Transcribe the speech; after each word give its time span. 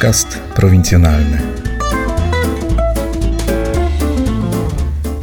Podcast 0.00 0.38
prowincjonalny. 0.54 1.38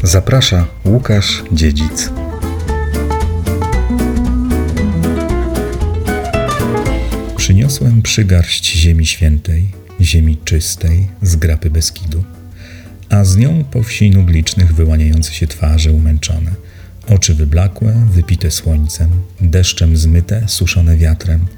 Zaprasza 0.03 0.67
Łukasz 0.85 1.43
Dziedzic. 1.51 2.09
Przyniosłem 7.37 8.01
przygarść 8.01 8.73
ziemi 8.73 9.05
świętej, 9.05 9.67
ziemi 10.01 10.37
czystej, 10.45 11.07
z 11.21 11.35
grapy 11.35 11.69
Beskidu, 11.69 12.23
a 13.09 13.23
z 13.23 13.37
nią 13.37 13.63
po 13.63 13.83
wsi 13.83 14.11
nuglicznych 14.11 14.75
wyłaniające 14.75 15.33
się 15.33 15.47
twarze 15.47 15.91
umęczone, 15.91 16.51
oczy 17.09 17.33
wyblakłe, 17.33 18.07
wypite 18.11 18.51
słońcem, 18.51 19.09
deszczem 19.41 19.97
zmyte, 19.97 20.43
suszone 20.47 20.97
wiatrem– 20.97 21.45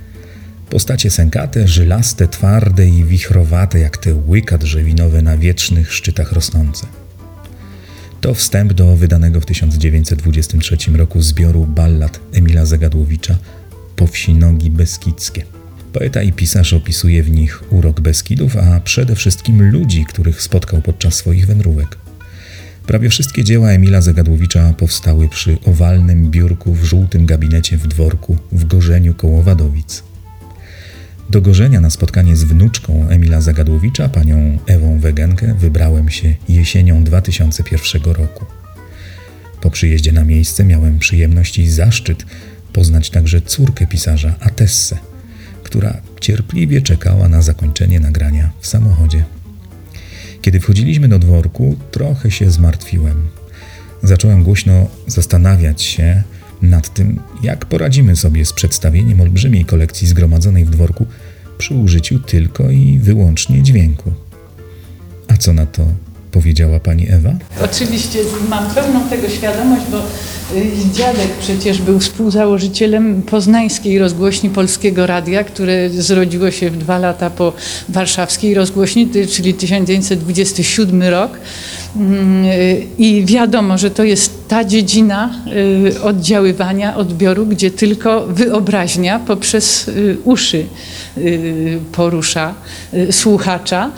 Postacie 0.70 1.10
sękate, 1.10 1.68
żylaste, 1.68 2.28
twarde 2.28 2.88
i 2.88 3.04
wichrowate, 3.04 3.80
jak 3.80 3.98
te 3.98 4.16
łyka 4.28 4.58
drzewinowe 4.58 5.22
na 5.22 5.38
wiecznych 5.38 5.94
szczytach 5.94 6.32
rosnące. 6.32 6.88
To 8.22 8.34
wstęp 8.34 8.74
do 8.74 8.96
wydanego 8.96 9.42
w 9.42 9.46
1923 9.46 10.78
roku 10.92 11.22
zbioru 11.22 11.66
ballad 11.66 12.20
Emila 12.34 12.66
Zagadłowicza 12.66 13.38
Po 13.96 14.08
wsi 14.08 14.34
nogi 14.34 14.70
beskidzkie. 14.70 15.44
Poeta 15.94 16.22
i 16.22 16.34
pisarz 16.34 16.74
opisuje 16.74 17.24
w 17.24 17.30
nich 17.30 17.64
urok 17.74 18.02
Beskidów, 18.02 18.58
a 18.58 18.80
przede 18.80 19.16
wszystkim 19.16 19.72
ludzi, 19.72 20.06
których 20.06 20.42
spotkał 20.42 20.82
podczas 20.82 21.14
swoich 21.14 21.48
wędrówek. 21.48 21.98
Prawie 22.88 23.10
wszystkie 23.10 23.44
dzieła 23.44 23.70
Emila 23.70 24.02
Zagadłowicza 24.02 24.74
powstały 24.74 25.30
przy 25.30 25.58
owalnym 25.66 26.32
biurku 26.32 26.74
w 26.74 26.84
żółtym 26.84 27.26
gabinecie 27.26 27.78
w 27.78 27.88
dworku 27.88 28.38
w 28.52 28.66
Gorzeniu 28.66 29.14
koło 29.14 29.44
Wadowic. 29.44 30.09
Do 31.30 31.42
Gorzenia 31.42 31.82
na 31.82 31.90
spotkanie 31.90 32.36
z 32.36 32.44
wnuczką 32.44 33.10
Emila 33.10 33.42
Zagadłowicza, 33.42 34.10
panią 34.10 34.58
Ewą 34.68 35.00
Wegenkę, 35.00 35.54
wybrałem 35.54 36.10
się 36.10 36.36
jesienią 36.48 37.04
2001 37.04 38.04
roku. 38.04 38.46
Po 39.62 39.72
przyjeździe 39.72 40.12
na 40.12 40.24
miejsce 40.26 40.64
miałem 40.64 41.00
przyjemność 41.00 41.58
i 41.58 41.70
zaszczyt 41.70 42.26
poznać 42.74 43.10
także 43.10 43.42
córkę 43.42 43.88
pisarza, 43.88 44.36
Atessę, 44.40 44.98
która 45.64 46.02
cierpliwie 46.22 46.82
czekała 46.82 47.30
na 47.30 47.42
zakończenie 47.42 48.00
nagrania 48.00 48.50
w 48.60 48.68
samochodzie. 48.68 49.24
Kiedy 50.42 50.60
wchodziliśmy 50.60 51.08
do 51.08 51.20
dworku, 51.20 51.76
trochę 51.92 52.32
się 52.32 52.52
zmartwiłem. 52.52 53.28
Zacząłem 54.04 54.44
głośno 54.44 54.88
zastanawiać 55.08 55.82
się, 55.82 56.24
nad 56.62 56.94
tym, 56.94 57.20
jak 57.44 57.66
poradzimy 57.66 58.16
sobie 58.16 58.46
z 58.46 58.54
przedstawieniem 58.54 59.22
olbrzymiej 59.22 59.66
kolekcji 59.66 60.08
zgromadzonej 60.08 60.66
w 60.66 60.70
dworku 60.70 61.06
przy 61.58 61.74
użyciu 61.74 62.20
tylko 62.20 62.70
i 62.70 63.00
wyłącznie 63.00 63.64
dźwięku. 63.64 64.12
A 65.28 65.38
co 65.38 65.54
na 65.54 65.66
to 65.66 65.86
powiedziała 66.32 66.80
pani 66.80 67.12
Ewa? 67.12 67.34
Oczywiście 67.64 68.20
mam 68.50 68.74
pełną 68.76 69.10
tego 69.10 69.30
świadomość, 69.30 69.86
bo 69.92 69.98
y, 70.58 70.94
dziadek 70.94 71.28
przecież 71.40 71.82
był 71.82 72.00
współzałożycielem 72.00 73.22
poznańskiej 73.22 74.00
rozgłośni 74.00 74.50
Polskiego 74.50 75.08
Radia, 75.08 75.44
które 75.44 75.90
zrodziło 75.90 76.52
się 76.52 76.70
w 76.70 76.78
dwa 76.78 76.98
lata 76.98 77.30
po 77.30 77.54
warszawskiej 77.90 78.54
rozgłośni, 78.54 79.10
czyli 79.32 79.54
1927 79.54 81.04
rok. 81.04 81.32
Mm, 81.96 82.46
y, 82.46 82.88
I 82.98 83.26
wiadomo, 83.26 83.78
że 83.78 83.92
to 83.92 84.04
jest 84.04 84.48
ta 84.48 84.64
dziedzina 84.64 85.30
y, 85.96 86.02
oddziaływania, 86.02 86.96
odbioru, 86.96 87.46
gdzie 87.46 87.72
tylko 87.72 88.28
wyobraźnia 88.28 89.20
poprzez 89.20 89.92
uszy 90.24 90.66
porusza 91.92 92.54
słuchacza. 93.12 93.92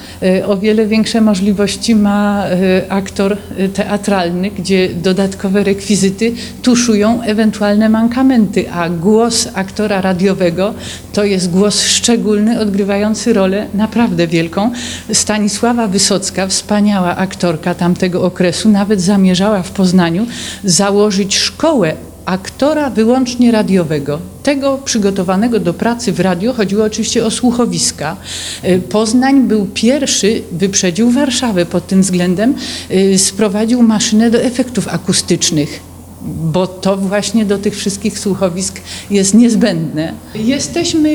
O 0.47 0.57
wiele 0.57 0.85
większe 0.87 1.21
możliwości 1.21 1.95
ma 1.95 2.45
Y, 2.61 2.91
aktor 2.91 3.37
y, 3.59 3.69
teatralny, 3.69 4.51
gdzie 4.51 4.89
dodatkowe 4.89 5.63
rekwizyty 5.63 6.33
tuszują 6.61 7.21
ewentualne 7.21 7.89
mankamenty, 7.89 8.71
a 8.71 8.89
głos 8.89 9.47
aktora 9.53 10.01
radiowego 10.01 10.73
to 11.13 11.23
jest 11.23 11.51
głos 11.51 11.81
szczególny, 11.83 12.59
odgrywający 12.59 13.33
rolę 13.33 13.67
naprawdę 13.73 14.27
wielką. 14.27 14.71
Stanisława 15.13 15.87
Wysocka, 15.87 16.47
wspaniała 16.47 17.15
aktorka 17.15 17.75
tamtego 17.81 18.23
okresu, 18.23 18.69
nawet 18.69 19.01
zamierzała 19.01 19.63
w 19.63 19.71
Poznaniu 19.71 20.25
założyć 20.63 21.37
szkołę 21.37 21.93
aktora 22.25 22.89
wyłącznie 22.89 23.51
radiowego, 23.51 24.19
tego 24.43 24.77
przygotowanego 24.85 25.59
do 25.59 25.73
pracy 25.73 26.11
w 26.11 26.19
radio, 26.19 26.53
chodziło 26.53 26.85
oczywiście 26.85 27.25
o 27.25 27.31
słuchowiska. 27.31 28.17
E, 28.63 28.79
Poznań 28.79 29.47
był 29.47 29.65
pierwszy, 29.73 30.41
wyprzedził 30.51 31.11
Warszawę 31.11 31.65
pod 31.65 31.87
tym 31.87 32.01
względem, 32.01 32.55
e, 32.89 33.17
sprowadził 33.17 33.83
maszynę 33.83 34.31
do 34.31 34.41
efektów 34.41 34.87
akustycznych 34.87 35.90
bo 36.25 36.67
to 36.67 36.97
właśnie 36.97 37.45
do 37.45 37.57
tych 37.57 37.75
wszystkich 37.75 38.19
słuchowisk 38.19 38.81
jest 39.11 39.33
niezbędne. 39.33 40.13
Jesteśmy 40.35 41.09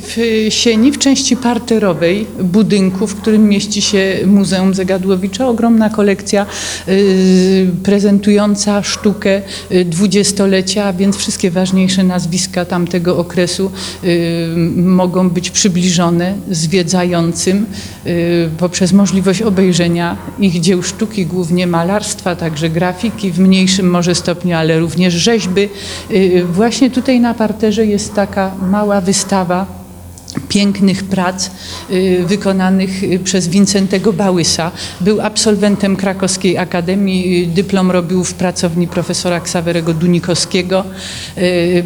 w 0.00 0.46
sieni, 0.48 0.92
w 0.92 0.98
części 0.98 1.36
parterowej 1.36 2.26
budynku, 2.40 3.06
w 3.06 3.14
którym 3.14 3.48
mieści 3.48 3.82
się 3.82 4.18
Muzeum 4.26 4.74
Zagadłowicza. 4.74 5.48
Ogromna 5.48 5.90
kolekcja 5.90 6.46
y, 6.88 7.70
prezentująca 7.82 8.82
sztukę 8.82 9.42
y, 9.72 9.84
dwudziestolecia, 9.84 10.92
więc 10.92 11.16
wszystkie 11.16 11.50
ważniejsze 11.50 12.04
nazwiska 12.04 12.64
tamtego 12.64 13.18
okresu 13.18 13.70
y, 14.04 14.54
mogą 14.76 15.30
być 15.30 15.50
przybliżone 15.50 16.34
zwiedzającym 16.50 17.66
poprzez 18.58 18.92
możliwość 18.92 19.42
obejrzenia 19.42 20.16
ich 20.38 20.60
dzieł 20.60 20.82
sztuki, 20.82 21.26
głównie 21.26 21.66
malarstwa, 21.66 22.36
także 22.36 22.70
grafiki, 22.70 23.30
w 23.30 23.38
mniejszym 23.38 23.90
może 23.90 24.14
stopniu 24.14 24.31
stopniu, 24.32 24.56
ale 24.56 24.78
również 24.78 25.14
rzeźby. 25.14 25.68
Y, 26.10 26.44
właśnie 26.52 26.90
tutaj 26.90 27.20
na 27.20 27.34
parterze 27.34 27.86
jest 27.86 28.14
taka 28.14 28.50
mała 28.70 29.00
wystawa 29.00 29.66
pięknych 30.48 31.04
prac 31.04 31.50
y, 31.90 32.24
wykonanych 32.26 33.02
y, 33.02 33.18
przez 33.18 33.48
Wincentego 33.48 34.12
Bałysa. 34.12 34.70
Był 35.00 35.20
absolwentem 35.20 35.96
Krakowskiej 35.96 36.58
Akademii, 36.58 37.48
dyplom 37.48 37.90
robił 37.90 38.24
w 38.24 38.34
pracowni 38.34 38.88
profesora 38.88 39.40
Ksawerego 39.40 39.94
Dunikowskiego. 39.94 40.84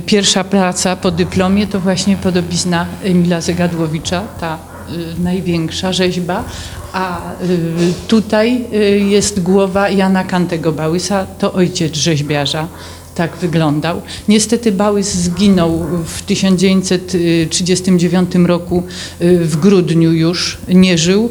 Pierwsza 0.07 0.45
praca 0.45 0.97
po 0.97 1.11
dyplomie 1.11 1.67
to 1.67 1.81
właśnie 1.81 2.17
podobizna 2.17 2.87
Emila 3.05 3.41
Zegadłowicza, 3.41 4.23
ta 4.41 4.76
największa 5.19 5.93
rzeźba, 5.93 6.45
a 6.93 7.33
y, 7.43 7.93
tutaj 8.09 8.65
y, 8.73 8.77
jest 8.99 9.43
głowa 9.43 9.89
Jana 9.89 10.25
Kantego 10.25 10.73
Bałysa, 10.73 11.27
to 11.39 11.53
ojciec 11.53 11.95
rzeźbiarza. 11.95 12.69
Tak 13.15 13.37
wyglądał. 13.37 14.03
Niestety 14.29 14.73
Bałys 14.73 15.15
zginął 15.15 15.87
w 16.05 16.23
1939 16.23 18.35
roku 18.35 18.83
y, 19.21 19.45
w 19.45 19.57
grudniu 19.57 20.13
już, 20.13 20.59
nie 20.69 20.99
żył. 20.99 21.31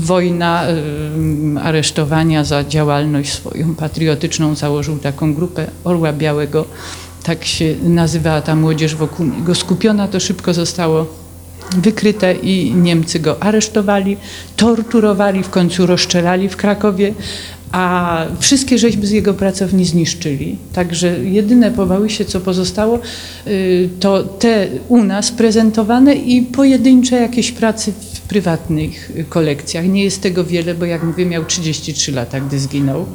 Wojna, 0.00 0.64
aresztowania 1.62 2.44
za 2.44 2.64
działalność 2.64 3.32
swoją 3.32 3.74
patriotyczną 3.74 4.54
założył 4.54 4.98
taką 4.98 5.34
grupę 5.34 5.66
Orła 5.84 6.12
Białego. 6.12 6.64
Tak 7.22 7.44
się 7.44 7.74
nazywała 7.82 8.42
ta 8.42 8.56
młodzież 8.56 8.94
wokół 8.94 9.26
niego. 9.26 9.54
Skupiona 9.54 10.08
to 10.08 10.20
szybko 10.20 10.54
zostało 10.54 11.23
wykryte 11.76 12.34
i 12.34 12.74
Niemcy 12.74 13.20
go 13.20 13.42
aresztowali, 13.42 14.16
torturowali, 14.56 15.42
w 15.42 15.50
końcu 15.50 15.86
rozstrzelali 15.86 16.48
w 16.48 16.56
Krakowie, 16.56 17.14
a 17.72 18.26
wszystkie 18.40 18.78
rzeźby 18.78 19.06
z 19.06 19.10
jego 19.10 19.34
pracowni 19.34 19.84
zniszczyli. 19.84 20.58
Także 20.72 21.24
jedyne 21.24 21.70
po 21.70 21.86
Bałysie, 21.86 22.24
co 22.24 22.40
pozostało, 22.40 22.98
y, 23.46 23.88
to 24.00 24.22
te 24.22 24.66
u 24.88 25.04
nas 25.04 25.32
prezentowane 25.32 26.14
i 26.14 26.42
pojedyncze 26.42 27.16
jakieś 27.16 27.52
prace 27.52 27.92
w 27.92 28.20
prywatnych 28.20 29.12
kolekcjach. 29.28 29.88
Nie 29.88 30.04
jest 30.04 30.22
tego 30.22 30.44
wiele, 30.44 30.74
bo 30.74 30.84
jak 30.84 31.02
mówię, 31.02 31.26
miał 31.26 31.44
33 31.44 32.12
lata, 32.12 32.40
gdy 32.40 32.58
zginął. 32.58 33.06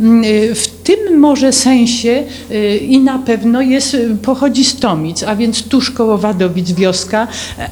Mm, 0.00 0.24
y, 0.24 0.54
w 0.54 0.73
może 1.14 1.52
sensie 1.52 2.24
y, 2.50 2.76
i 2.76 2.98
na 2.98 3.18
pewno 3.18 3.62
jest, 3.62 3.96
pochodzi 4.22 4.64
z 4.64 4.76
Tomic, 4.76 5.22
a 5.22 5.36
więc 5.36 5.62
tuż 5.62 5.90
koło 5.90 6.18
Wadowic 6.18 6.72
wioska, 6.72 7.28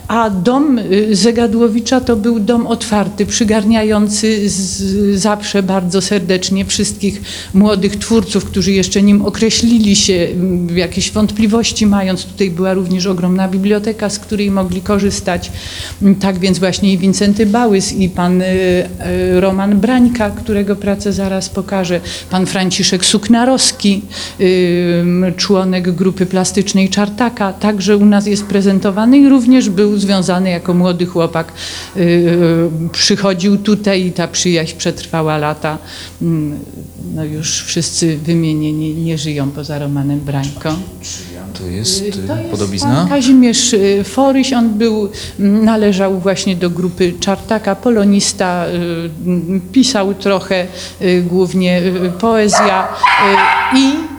a 0.09 0.31
dom 0.31 0.79
y, 0.79 1.17
Zegadłowicza 1.17 2.01
to 2.01 2.17
był 2.17 2.41
dom 2.41 2.67
otwarty, 2.67 3.27
przygarniający 3.27 4.51
z, 4.51 5.21
zawsze 5.21 5.63
bardzo 5.63 6.01
serdecznie 6.01 6.65
wszystkich 6.65 7.23
młodych 7.55 7.97
twórców, 7.97 8.45
którzy 8.45 8.73
jeszcze 8.73 9.03
nim 9.03 9.25
określili 9.25 9.97
się, 9.97 10.15
mm, 10.15 10.79
jakieś 10.79 11.11
wątpliwości 11.11 11.87
mając. 11.87 12.25
Tutaj 12.25 12.51
była 12.51 12.75
również 12.75 13.07
ogromna 13.07 13.49
biblioteka, 13.49 14.11
z 14.11 14.19
której 14.19 14.51
mogli 14.51 14.81
korzystać. 14.81 15.53
Mm, 16.03 16.15
tak 16.15 16.39
więc 16.39 16.59
właśnie 16.59 16.93
i 16.93 16.99
Wincenty 16.99 17.47
Bałys 17.47 17.93
i 17.93 18.09
pan 18.09 18.43
Roman 19.41 19.81
Brańka, 19.81 20.31
którego 20.31 20.77
pracę 20.77 21.13
zaraz 21.13 21.49
pokażę, 21.49 22.01
pan 22.31 22.47
Franciszek 22.47 22.73
Franciszek 22.73 23.05
Suknarowski, 23.33 24.03
ym, 25.01 25.25
członek 25.37 25.91
grupy 25.91 26.27
plastycznej 26.27 26.89
Czartaka, 26.89 27.53
także 27.53 27.97
u 27.97 28.05
nas 28.05 28.27
jest 28.27 28.47
prezentowany 28.47 29.19
i 29.19 29.29
również 29.29 29.71
był 29.71 29.99
związany 29.99 30.51
jako 30.51 30.75
młody 30.75 31.07
chłopak. 31.07 31.53
Yy, 31.97 32.71
Przychodził 32.93 33.57
tutaj 33.59 34.07
i 34.07 34.13
ta 34.13 34.29
przyjaźń 34.29 34.77
przetrwała 34.77 35.39
lata. 35.39 35.79
No 37.15 37.25
już 37.25 37.63
wszyscy 37.65 38.17
wymienieni 38.17 38.95
nie 38.95 39.19
żyją 39.19 39.51
poza 39.51 39.79
Romanem 39.79 40.21
Brańką. 40.21 40.75
To 41.59 41.67
jest, 41.67 42.03
y, 42.03 42.13
To 42.13 42.37
jest 42.37 42.51
podobizna? 42.51 42.95
Pan 42.97 43.09
Kazimierz 43.09 43.73
y, 43.73 44.05
Foryś, 44.05 44.53
on 44.53 44.71
był, 44.71 45.09
m, 45.41 45.65
należał 45.65 46.21
właśnie 46.21 46.57
do 46.57 46.71
grupy 46.71 47.13
Czartaka, 47.21 47.77
polonista, 47.77 48.67
y, 48.67 49.61
pisał 49.73 50.15
trochę, 50.15 50.67
y, 51.03 51.23
głównie 51.23 51.83
y, 51.83 52.11
poezja 52.21 52.89
y, 52.89 53.22
i 53.77 54.13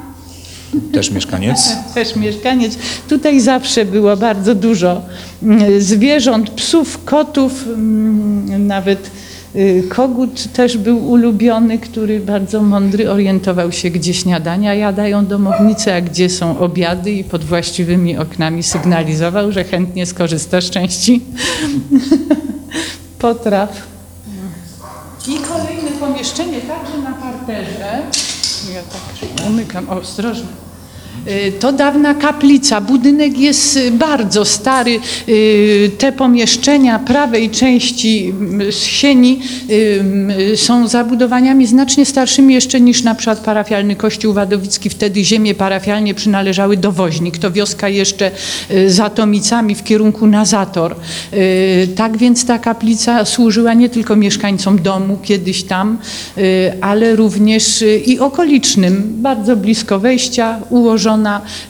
Też 0.93 1.11
mieszkaniec. 1.11 1.75
też 1.95 2.15
mieszkaniec. 2.15 2.77
Tutaj 3.09 3.39
zawsze 3.39 3.85
było 3.85 4.17
bardzo 4.17 4.55
dużo 4.55 5.01
mm, 5.43 5.81
zwierząt, 5.81 6.49
psów, 6.49 7.05
kotów, 7.05 7.65
mm, 7.67 8.67
nawet 8.67 9.11
y, 9.55 9.83
kogut 9.89 10.53
też 10.53 10.77
był 10.77 11.11
ulubiony, 11.11 11.79
który 11.79 12.19
bardzo 12.19 12.63
mądry, 12.63 13.11
orientował 13.11 13.71
się, 13.71 13.89
gdzie 13.89 14.13
śniadania 14.13 14.73
jadają 14.73 15.25
domownicy, 15.25 15.93
a 15.93 16.01
gdzie 16.01 16.29
są 16.29 16.59
obiady 16.59 17.11
i 17.11 17.23
pod 17.23 17.43
właściwymi 17.43 18.17
oknami 18.17 18.63
sygnalizował, 18.63 19.51
że 19.51 19.63
chętnie 19.63 20.05
skorzysta 20.05 20.61
z 20.61 20.69
części 20.69 21.21
potraw. 23.19 23.93
I 25.27 25.37
kolejne 25.37 25.91
pomieszczenie, 25.99 26.61
także 26.61 26.97
na 27.03 27.11
parterze. 27.13 27.82
Ja 29.63 29.67
tak 29.67 29.75
umykam, 29.75 29.97
o, 29.97 30.01
ostrożnie. 30.01 30.72
Y, 31.27 31.51
To 31.59 31.71
dawna 31.71 32.13
kaplica. 32.13 32.81
Budynek 32.81 33.37
jest 33.37 33.77
y, 33.77 33.91
bardzo 33.91 34.45
stary. 34.45 34.99
Y, 35.29 35.91
Te 35.97 36.11
pomieszczenia 36.11 36.99
prawej 36.99 37.49
części 37.49 38.29
mm, 38.29 38.71
sieni 38.71 39.39
są 40.55 40.87
zabudowaniami 40.87 41.67
znacznie 41.67 42.05
starszymi 42.05 42.53
jeszcze 42.53 42.81
niż 42.81 43.03
na 43.03 43.15
przykład 43.15 43.39
parafialny 43.39 43.95
kościół 43.95 44.33
wadowicki. 44.33 44.89
Wtedy 44.89 45.23
ziemie 45.23 45.55
parafialnie 45.55 46.13
przynależały 46.13 46.77
do 46.77 46.91
Woźnik. 46.91 47.37
To 47.37 47.51
wioska 47.51 47.89
jeszcze 47.89 48.31
za 48.87 49.09
Tomicami 49.09 49.75
w 49.75 49.83
kierunku 49.83 50.27
na 50.27 50.45
Zator. 50.45 50.95
Tak 51.95 52.17
więc 52.17 52.45
ta 52.45 52.59
kaplica 52.59 53.25
służyła 53.25 53.73
nie 53.73 53.89
tylko 53.89 54.15
mieszkańcom 54.15 54.81
domu 54.81 55.17
kiedyś 55.23 55.63
tam, 55.63 55.97
ale 56.81 57.15
również 57.15 57.83
i 58.05 58.19
okolicznym. 58.19 59.03
Bardzo 59.15 59.55
blisko 59.55 59.99
wejścia 59.99 60.59
ułożona. 60.69 61.12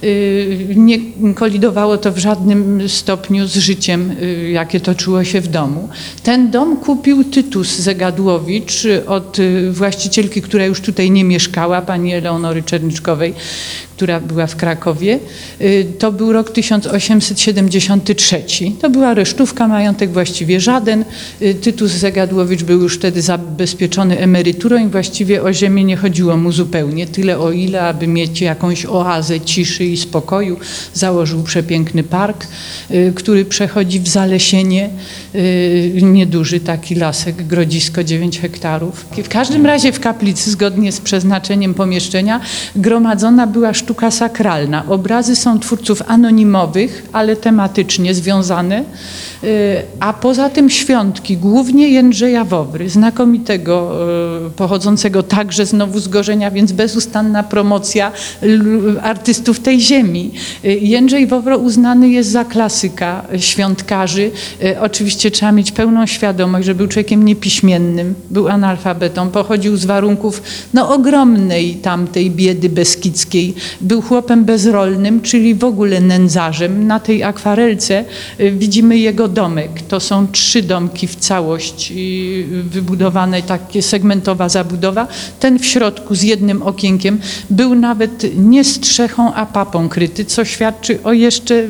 Y, 0.04 0.74
Nie 0.76 0.98
kolidowało 1.36 1.98
to 1.98 2.12
w 2.12 2.18
żadnym 2.18 2.90
stopniu 2.90 3.48
z 3.48 3.56
życiem, 3.56 4.12
y, 4.12 4.50
jakie 4.52 4.80
toczyło 4.80 5.24
się 5.24 5.42
w 5.42 5.48
domu. 5.48 5.90
Ten 6.24 6.52
dom 6.52 6.78
kupił 6.78 7.24
Tytus 7.24 7.80
Zegadłowicz 7.80 8.86
y, 8.86 9.06
od 9.06 9.38
właścicielki, 9.72 10.42
która 10.42 10.66
już 10.66 10.82
tutaj 10.82 11.12
nie 11.12 11.24
mieszkała, 11.24 11.82
pani 11.82 12.14
Eleonory 12.14 12.64
Czerniczkowej, 12.64 13.34
która 14.04 14.20
była 14.20 14.48
w 14.48 14.56
Krakowie. 14.56 15.20
Y, 15.62 15.86
To 16.00 16.12
był 16.12 16.34
rok 16.34 16.52
1873. 16.52 18.44
To 18.82 18.90
była 18.90 19.14
resztówka, 19.14 19.68
majątek 19.68 20.12
właściwie 20.12 20.60
żaden. 20.60 21.06
Y, 21.42 21.54
Tytus 21.54 21.92
Zegadłowicz 21.92 22.64
był 22.64 22.82
już 22.82 22.96
wtedy 22.96 23.22
zabezpieczony 23.22 24.20
emeryturą 24.20 24.78
i 24.78 24.88
właściwie 24.88 25.44
o 25.44 25.54
ziemię 25.54 25.84
nie 25.84 25.98
chodziło 25.98 26.38
mu 26.38 26.52
zupełnie. 26.52 27.08
Tyle 27.08 27.40
o 27.40 27.52
ile, 27.52 27.82
aby 27.82 28.08
mieć 28.08 28.42
jakąś 28.42 28.86
oazę 28.86 29.42
ciszy 29.42 29.86
i 29.86 29.98
spokoju, 29.98 30.60
założył 30.94 31.44
przepiękny 31.44 32.04
park, 32.04 32.48
y, 32.92 33.14
który 33.16 33.46
przechodzi 33.46 34.00
w 34.00 34.08
zalesienie, 34.08 34.90
nieduży 36.02 36.60
taki 36.60 36.96
lasek, 36.96 37.36
grodzisko 37.48 38.04
9 38.04 38.40
hektarów. 38.40 39.06
W 39.24 39.30
każdym 39.30 39.66
razie 39.66 39.92
w 39.92 40.00
kaplicy, 40.00 40.52
zgodnie 40.52 40.92
z 40.92 41.02
przeznaczeniem 41.02 41.74
pomieszczenia, 41.74 42.42
gromadzona 42.76 43.48
była 43.48 43.74
sztuka 43.74 43.93
sakralna. 44.12 44.84
Obrazy 44.88 45.36
są 45.36 45.60
twórców 45.60 46.02
anonimowych, 46.08 47.06
ale 47.14 47.36
tematycznie 47.36 48.14
związane, 48.14 48.84
y, 49.44 49.82
a 50.00 50.14
poza 50.14 50.50
tym 50.50 50.70
świątki, 50.70 51.38
głównie 51.38 51.90
Jędrzeja 51.90 52.46
Wowry, 52.46 52.90
znakomitego, 52.90 53.98
y, 54.48 54.52
pochodzącego 54.52 55.24
także 55.24 55.66
znowu 55.66 56.00
z 56.00 56.08
Gorzenia, 56.08 56.52
więc 56.52 56.72
bezustanna 56.72 57.44
promocja 57.44 58.12
artystów 59.02 59.60
tej 59.60 59.82
ziemi. 59.82 60.32
Y, 60.66 60.70
Jędrzej 60.82 61.28
Wowro 61.28 61.58
uznany 61.58 62.10
jest 62.10 62.32
za 62.32 62.46
klasyka 62.46 63.26
świątkarzy. 63.38 64.32
Oczywiście 64.82 65.32
trzeba 65.32 65.52
mieć 65.52 65.72
pełną 65.72 66.06
świadomość, 66.06 66.66
że 66.66 66.76
był 66.76 66.88
człowiekiem 66.88 67.26
niepiśmiennym, 67.26 68.16
był 68.30 68.48
analfabetą, 68.48 69.30
pochodził 69.30 69.78
z 69.78 69.86
warunków 69.86 70.42
no, 70.74 70.90
ogromnej 70.94 71.76
tamtej 71.76 72.32
biedy 72.32 72.70
beskidzkiej. 72.70 73.56
Był 73.82 74.02
chłopem 74.02 74.46
bezrolnym, 74.46 75.22
czyli 75.22 75.56
w 75.56 75.64
ogóle 75.64 76.02
nędzarzem. 76.02 76.88
Na 76.88 77.00
tej 77.00 77.24
akwarelce 77.24 78.06
y, 78.40 78.52
widzimy 78.52 78.98
jego 78.98 79.28
domek. 79.28 79.82
To 79.88 80.00
są 80.00 80.28
trzy 80.28 80.62
domki 80.62 81.08
w 81.08 81.16
całość 81.16 81.94
y, 81.98 82.64
wybudowane, 82.64 83.42
takie 83.42 83.82
segmentowa 83.82 84.50
zabudowa. 84.50 85.08
Ten 85.40 85.60
w 85.60 85.66
środku 85.66 86.16
z 86.16 86.22
jednym 86.22 86.62
okienkiem 86.62 87.20
był 87.50 87.76
nawet 87.76 88.26
nie 88.38 88.64
strzechą, 88.64 89.34
a 89.34 89.46
papą 89.46 89.90
kryty, 89.90 90.26
co 90.26 90.46
świadczy 90.46 91.04
o 91.04 91.14
jeszcze 91.14 91.68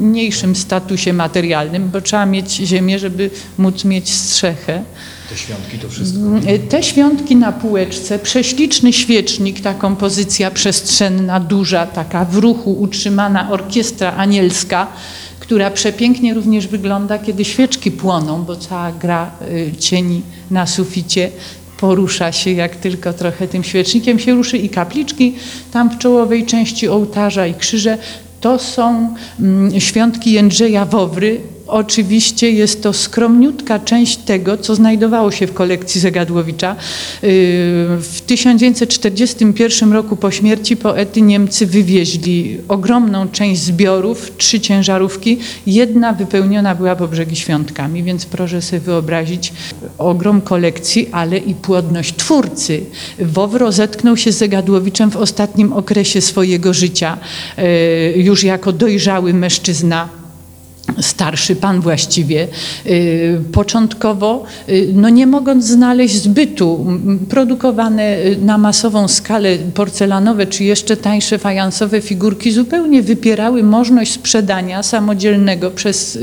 mniejszym 0.00 0.56
statusie 0.56 1.12
materialnym, 1.12 1.90
bo 1.90 2.00
trzeba 2.00 2.26
mieć 2.26 2.52
ziemię, 2.52 2.98
żeby 2.98 3.30
móc 3.58 3.84
mieć 3.84 4.10
strzechę. 4.14 4.82
Te 5.34 5.38
świątki 5.38 5.78
to 5.78 5.88
wszystko. 5.88 6.20
Te 6.68 6.82
świątki 6.82 7.36
na 7.36 7.52
półeczce, 7.52 8.18
prześliczny 8.18 8.92
świecznik, 8.92 9.60
ta 9.60 9.74
kompozycja 9.74 10.50
przestrzenna, 10.50 11.40
duża, 11.40 11.86
taka 11.86 12.24
w 12.24 12.36
ruchu 12.36 12.72
utrzymana 12.72 13.50
orkiestra 13.50 14.12
anielska, 14.12 14.86
która 15.40 15.70
przepięknie 15.70 16.34
również 16.34 16.66
wygląda, 16.66 17.18
kiedy 17.18 17.44
świeczki 17.44 17.90
płoną, 17.90 18.44
bo 18.44 18.56
cała 18.56 18.92
gra 18.92 19.30
y, 19.42 19.72
cieni 19.78 20.22
na 20.50 20.66
suficie 20.66 21.30
porusza 21.80 22.32
się, 22.32 22.50
jak 22.50 22.76
tylko 22.76 23.12
trochę 23.12 23.48
tym 23.48 23.64
świecznikiem 23.64 24.18
się 24.18 24.34
ruszy 24.34 24.58
i 24.58 24.68
kapliczki 24.68 25.34
tam 25.72 25.90
w 25.90 25.98
czołowej 25.98 26.46
części 26.46 26.88
ołtarza 26.88 27.46
i 27.46 27.54
krzyże. 27.54 27.98
To 28.40 28.58
są 28.58 29.14
mm, 29.40 29.80
świątki 29.80 30.32
Jędrzeja 30.32 30.84
Wowry. 30.84 31.53
Oczywiście 31.74 32.50
jest 32.50 32.82
to 32.82 32.92
skromniutka 32.92 33.78
część 33.78 34.16
tego, 34.16 34.58
co 34.58 34.74
znajdowało 34.74 35.30
się 35.30 35.46
w 35.46 35.52
kolekcji 35.52 36.00
Zegadłowicza. 36.00 36.76
Yy, 37.22 37.28
W 38.00 38.20
1941 38.26 39.92
roku 39.92 40.16
po 40.16 40.30
śmierci 40.30 40.76
poety 40.76 41.22
Niemcy 41.22 41.66
wywieźli 41.66 42.58
ogromną 42.68 43.28
część 43.28 43.60
zbiorów, 43.60 44.32
trzy 44.36 44.60
ciężarówki. 44.60 45.38
Jedna 45.66 46.12
wypełniona 46.12 46.74
była 46.74 46.96
po 46.96 47.08
brzegi 47.08 47.36
świątkami, 47.36 48.02
więc 48.02 48.26
proszę 48.26 48.62
sobie 48.62 48.80
wyobrazić 48.80 49.52
ogrom 49.98 50.40
kolekcji, 50.40 51.08
ale 51.12 51.38
i 51.38 51.54
płodność 51.54 52.16
twórcy. 52.16 52.80
Wowro 53.18 53.72
zetknął 53.72 54.16
się 54.16 54.32
z 54.32 54.36
Zegadłowiczem 54.36 55.10
w 55.10 55.16
ostatnim 55.16 55.72
okresie 55.72 56.20
swojego 56.20 56.74
życia, 56.74 57.18
yy, 57.58 57.64
już 58.22 58.44
jako 58.44 58.72
dojrzały 58.72 59.34
mężczyzna 59.34 60.23
starszy 61.00 61.56
pan 61.56 61.80
właściwie, 61.80 62.48
y, 62.86 63.40
początkowo, 63.52 64.44
y, 64.68 64.88
no 64.94 65.08
nie 65.08 65.26
mogąc 65.26 65.64
znaleźć 65.64 66.22
zbytu, 66.22 66.86
produkowane 67.28 68.18
y, 68.18 68.36
na 68.42 68.58
masową 68.58 69.08
skalę 69.08 69.58
porcelanowe 69.74 70.46
czy 70.46 70.64
jeszcze 70.64 70.96
tańsze 70.96 71.38
fajansowe 71.38 72.00
figurki 72.00 72.52
zupełnie 72.52 73.02
wypierały 73.02 73.62
możliwość 73.62 73.84
sprzedania 74.12 74.82
samodzielnego 74.82 75.70
przez 75.70 76.18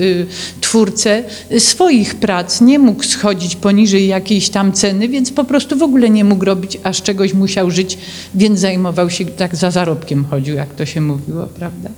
twórcę 0.62 1.24
swoich 1.60 2.16
prac. 2.16 2.62
Nie 2.62 2.80
mógł 2.80 3.04
schodzić 3.04 3.56
poniżej 3.56 4.08
jakiejś 4.08 4.50
tam 4.50 4.72
ceny, 4.72 5.10
więc 5.10 5.32
po 5.32 5.44
prostu 5.44 5.78
w 5.78 5.84
ogóle 5.84 6.10
nie 6.10 6.24
mógł 6.24 6.46
robić, 6.46 6.78
a 6.84 6.94
z 6.94 7.02
czegoś 7.02 7.34
musiał 7.34 7.72
żyć, 7.72 7.98
więc 8.36 8.60
zajmował 8.60 9.10
się 9.10 9.26
tak 9.26 9.56
za 9.56 9.72
zarobkiem 9.72 10.26
chodził, 10.26 10.56
jak 10.56 10.76
to 10.76 10.86
się 10.86 11.02
mówiło, 11.02 11.46
prawda, 11.46 11.90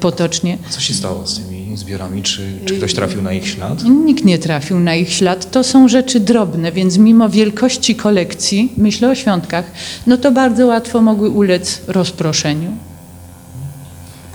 potocznie. 0.00 0.58
Co 0.70 0.80
się 0.80 0.94
stało 0.94 1.26
z 1.26 1.38
tymi 1.38 1.76
zbiorami? 1.76 2.22
Czy, 2.22 2.42
czy 2.64 2.76
ktoś 2.76 2.94
trafił 2.94 3.22
na 3.22 3.32
ich 3.32 3.48
ślad? 3.48 3.84
Nikt 3.84 4.24
nie 4.24 4.38
trafił 4.38 4.80
na 4.80 4.94
ich 4.94 5.12
ślad. 5.12 5.50
To 5.50 5.64
są 5.64 5.88
rzeczy 5.88 6.20
drobne, 6.20 6.72
więc 6.72 6.98
mimo 6.98 7.28
wielkości 7.28 7.94
kolekcji, 7.94 8.72
myślę 8.76 9.10
o 9.10 9.14
świątkach, 9.14 9.64
no 10.06 10.16
to 10.16 10.32
bardzo 10.32 10.66
łatwo 10.66 11.02
mogły 11.02 11.30
ulec 11.30 11.80
rozproszeniu. 11.86 12.70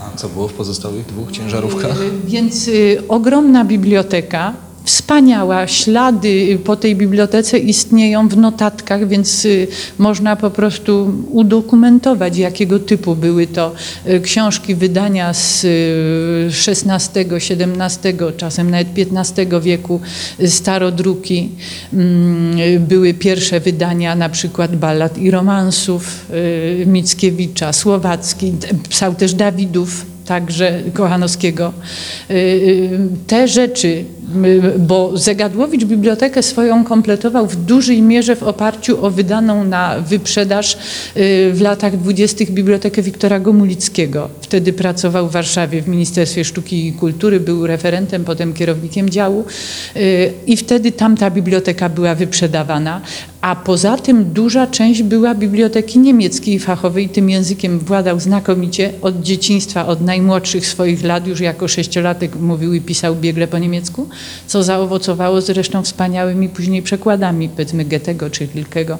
A 0.00 0.16
co 0.16 0.28
było 0.28 0.48
w 0.48 0.52
pozostałych 0.52 1.06
dwóch 1.06 1.32
ciężarówkach? 1.32 2.00
Y, 2.00 2.10
Więc 2.26 2.68
y, 2.68 3.02
ogromna 3.08 3.64
biblioteka, 3.64 4.54
Wspaniała. 4.84 5.66
Ślady 5.66 6.58
po 6.64 6.76
tej 6.76 6.96
bibliotece 6.96 7.58
istnieją 7.58 8.28
w 8.28 8.36
notatkach, 8.36 9.08
więc 9.08 9.44
y, 9.44 9.68
można 9.98 10.36
po 10.36 10.50
prostu 10.50 11.12
udokumentować, 11.30 12.36
jakiego 12.36 12.78
typu 12.78 13.16
były 13.16 13.46
to 13.46 13.72
y, 14.06 14.20
książki, 14.20 14.74
wydania 14.74 15.34
z 15.34 15.64
y, 15.64 16.70
XVI, 16.70 17.20
XVII, 17.20 18.14
czasem 18.36 18.70
nawet 18.70 18.88
XV 18.98 19.60
wieku, 19.60 20.00
y, 20.40 20.50
starodruki. 20.50 21.50
Mm, 21.92 22.58
y, 22.58 22.80
Były 22.80 23.14
pierwsze 23.14 23.60
wydania 23.60 24.14
na 24.14 24.28
przykład 24.28 24.76
ballad 24.76 25.18
i 25.18 25.30
romansów 25.30 26.26
y, 26.30 26.86
Mickiewicza, 26.86 27.72
Słowacki, 27.72 28.52
pisał 28.88 29.14
też 29.14 29.34
Dawidów 29.34 30.12
także 30.26 30.82
Kochanowskiego. 30.94 31.72
Y, 32.30 32.34
y, 32.34 32.98
Te 33.26 33.48
rzeczy, 33.48 33.88
y, 33.88 34.04
bo 34.78 35.16
Zegadłowicz 35.16 35.84
bibliotekę 35.84 36.42
swoją 36.42 36.84
kompletował 36.84 37.46
w 37.46 37.56
dużej 37.56 38.02
mierze 38.02 38.36
w 38.36 38.42
oparciu 38.42 39.06
o 39.06 39.10
wydaną 39.10 39.64
na 39.64 40.00
wyprzedaż 40.00 40.74
y, 40.74 41.52
w 41.52 41.60
latach 41.60 41.96
dwudziestych 41.96 42.50
bibliotekę 42.50 43.02
Wiktora 43.02 43.40
Gomulickiego. 43.40 44.28
Wtedy 44.40 44.72
pracował 44.72 45.28
w 45.28 45.32
Warszawie 45.32 45.82
w 45.82 45.88
Ministerstwie 45.88 46.44
Sztuki 46.44 46.86
i 46.86 46.92
Kultury, 46.92 47.40
był 47.40 47.66
referentem, 47.66 48.24
potem 48.24 48.52
kierownikiem 48.52 49.10
działu 49.10 49.44
y, 49.96 50.32
i 50.46 50.56
wtedy 50.56 50.92
tamta 50.92 51.30
biblioteka 51.30 51.88
była 51.88 52.14
wyprzedawana, 52.14 53.00
a 53.40 53.56
poza 53.56 53.96
tym 53.96 54.24
duża 54.24 54.66
część 54.66 55.02
była 55.02 55.34
biblioteki 55.34 55.98
niemieckiej 55.98 56.58
fachowej. 56.58 57.08
Tym 57.08 57.30
językiem 57.30 57.78
władał 57.78 58.20
znakomicie 58.20 58.92
od 59.02 59.22
dzieciństwa, 59.22 59.86
od 59.86 60.00
najmłodszych 60.00 60.66
swoich 60.66 61.04
lat, 61.04 61.26
już 61.26 61.40
jako 61.40 61.68
sześciolatek 61.68 62.36
mówił 62.36 62.74
i 62.74 62.80
pisał 62.80 63.16
biegle 63.16 63.48
po 63.48 63.58
niemiecku, 63.58 64.08
co 64.46 64.62
zaowocowało 64.62 65.40
zresztą 65.40 65.82
wspaniałymi 65.82 66.48
później 66.48 66.82
przekładami, 66.82 67.48
powiedzmy 67.48 67.84
Goethego 67.84 68.30
czy 68.30 68.48
Rilkego, 68.54 68.98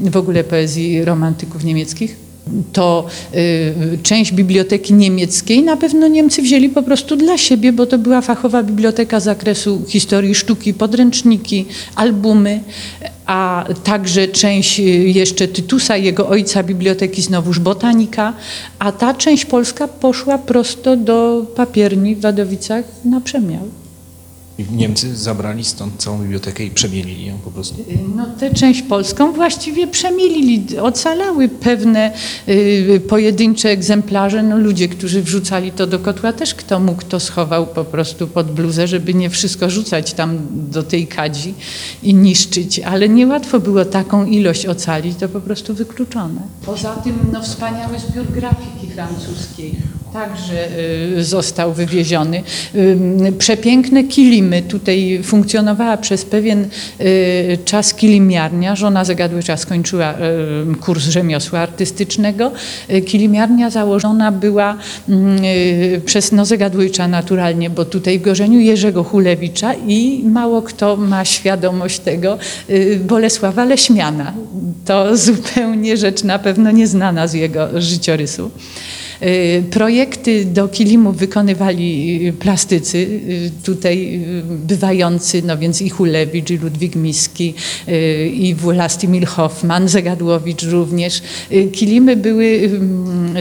w 0.00 0.16
ogóle 0.16 0.44
poezji 0.44 1.04
romantyków 1.04 1.64
niemieckich 1.64 2.30
to 2.72 3.06
y, 3.34 3.98
część 4.02 4.32
biblioteki 4.32 4.94
niemieckiej 4.94 5.62
na 5.62 5.76
pewno 5.76 6.08
Niemcy 6.08 6.42
wzięli 6.42 6.68
po 6.68 6.82
prostu 6.82 7.16
dla 7.16 7.38
siebie, 7.38 7.72
bo 7.72 7.86
to 7.86 7.98
była 7.98 8.20
fachowa 8.20 8.62
biblioteka 8.62 9.20
z 9.20 9.24
zakresu 9.24 9.82
historii 9.88 10.34
sztuki, 10.34 10.74
podręczniki, 10.74 11.66
albumy, 11.94 12.60
a 13.26 13.64
także 13.84 14.28
część 14.28 14.80
y, 14.80 14.82
jeszcze 15.08 15.48
Tytusa, 15.48 15.96
jego 15.96 16.28
ojca 16.28 16.62
biblioteki, 16.62 17.22
znowuż 17.22 17.58
botanika, 17.58 18.32
a 18.78 18.92
ta 18.92 19.14
część 19.14 19.44
polska 19.44 19.88
poszła 19.88 20.38
prosto 20.38 20.96
do 20.96 21.46
papierni 21.56 22.16
w 22.16 22.20
Wadowicach 22.20 22.84
na 23.04 23.20
przemiał. 23.20 23.68
Niemcy 24.72 25.16
zabrali 25.16 25.64
stąd 25.64 25.96
całą 25.96 26.18
bibliotekę 26.18 26.64
i 26.64 26.70
przemielili 26.70 27.26
ją 27.26 27.38
po 27.38 27.50
prostu. 27.50 27.84
No 28.16 28.26
tę 28.26 28.54
część 28.54 28.82
polską 28.82 29.32
właściwie 29.32 29.86
przemilili, 29.86 30.78
ocalały 30.78 31.48
pewne 31.48 32.12
y, 32.48 33.00
pojedyncze 33.08 33.70
egzemplarze. 33.70 34.42
No, 34.42 34.58
ludzie, 34.58 34.88
którzy 34.88 35.22
wrzucali 35.22 35.72
to 35.72 35.86
do 35.86 35.98
kotła, 35.98 36.32
też 36.32 36.54
kto 36.54 36.80
mógł, 36.80 37.02
to 37.02 37.20
schował 37.20 37.66
po 37.66 37.84
prostu 37.84 38.28
pod 38.28 38.52
bluzę, 38.52 38.86
żeby 38.88 39.14
nie 39.14 39.30
wszystko 39.30 39.70
rzucać 39.70 40.14
tam 40.14 40.38
do 40.52 40.82
tej 40.82 41.06
kadzi 41.06 41.54
i 42.02 42.14
niszczyć. 42.14 42.78
Ale 42.78 43.08
niełatwo 43.08 43.60
było 43.60 43.84
taką 43.84 44.24
ilość 44.24 44.66
ocalić, 44.66 45.16
to 45.18 45.28
po 45.28 45.40
prostu 45.40 45.74
wykluczone. 45.74 46.40
Poza 46.66 46.90
tym 46.90 47.18
no, 47.32 47.42
wspaniały 47.42 47.98
zbiór 47.98 48.26
grafiki 48.26 48.89
francuskiej 49.06 49.74
także 50.12 50.68
y, 51.18 51.24
został 51.24 51.72
wywieziony. 51.72 52.42
Ym, 52.74 53.34
Przepiękne 53.38 54.04
kilimy. 54.04 54.62
Tutaj 54.62 55.20
funkcjonowała 55.22 55.96
przez 55.96 56.24
pewien 56.24 56.68
y, 57.00 57.58
czas 57.64 57.94
kilimiarnia. 57.94 58.76
Żona 58.76 59.04
Zagadłycza 59.04 59.56
skończyła 59.56 60.14
y, 60.14 60.76
kurs 60.76 61.04
rzemiosła 61.04 61.60
artystycznego. 61.60 62.52
Y, 62.90 63.00
Kilimiarnia 63.00 63.70
założona 63.70 64.32
była 64.32 64.76
y, 65.08 66.00
przez 66.04 66.32
no, 66.32 66.44
naturalnie, 67.08 67.70
bo 67.70 67.84
tutaj 67.84 68.18
w 68.18 68.22
Gorzeniu 68.22 68.60
Jerzego 68.60 69.04
Hulewicza 69.04 69.74
i 69.74 70.22
mało 70.24 70.62
kto 70.62 70.96
ma 70.96 71.24
świadomość 71.24 71.98
tego, 71.98 72.38
y, 72.70 73.00
Bolesława 73.04 73.64
Leśmiana. 73.64 74.32
To 74.84 75.16
zupełnie 75.16 75.96
rzecz 75.96 76.24
na 76.24 76.38
pewno 76.38 76.70
nieznana 76.70 77.26
z 77.26 77.34
jego 77.34 77.80
życiorysu. 77.80 78.50
Y, 79.22 79.62
Projekty 79.70 80.44
do 80.44 80.68
kilimów 80.68 81.16
wykonywali 81.16 82.18
y, 82.28 82.32
plastycy, 82.32 82.98
y, 82.98 83.50
tutaj 83.64 84.20
bywający, 84.44 85.42
no 85.42 85.58
więc 85.58 85.82
i 85.82 85.90
Hulewicz, 85.90 86.50
i 86.50 86.58
Ludwik 86.58 86.96
Miski, 86.96 87.54
i 88.32 88.54
Władimir 88.54 89.26
Hoffman, 89.26 89.88
Zagadłowicz 89.88 90.62
również. 90.62 91.22
Kilimy 91.72 92.16
były 92.16 92.70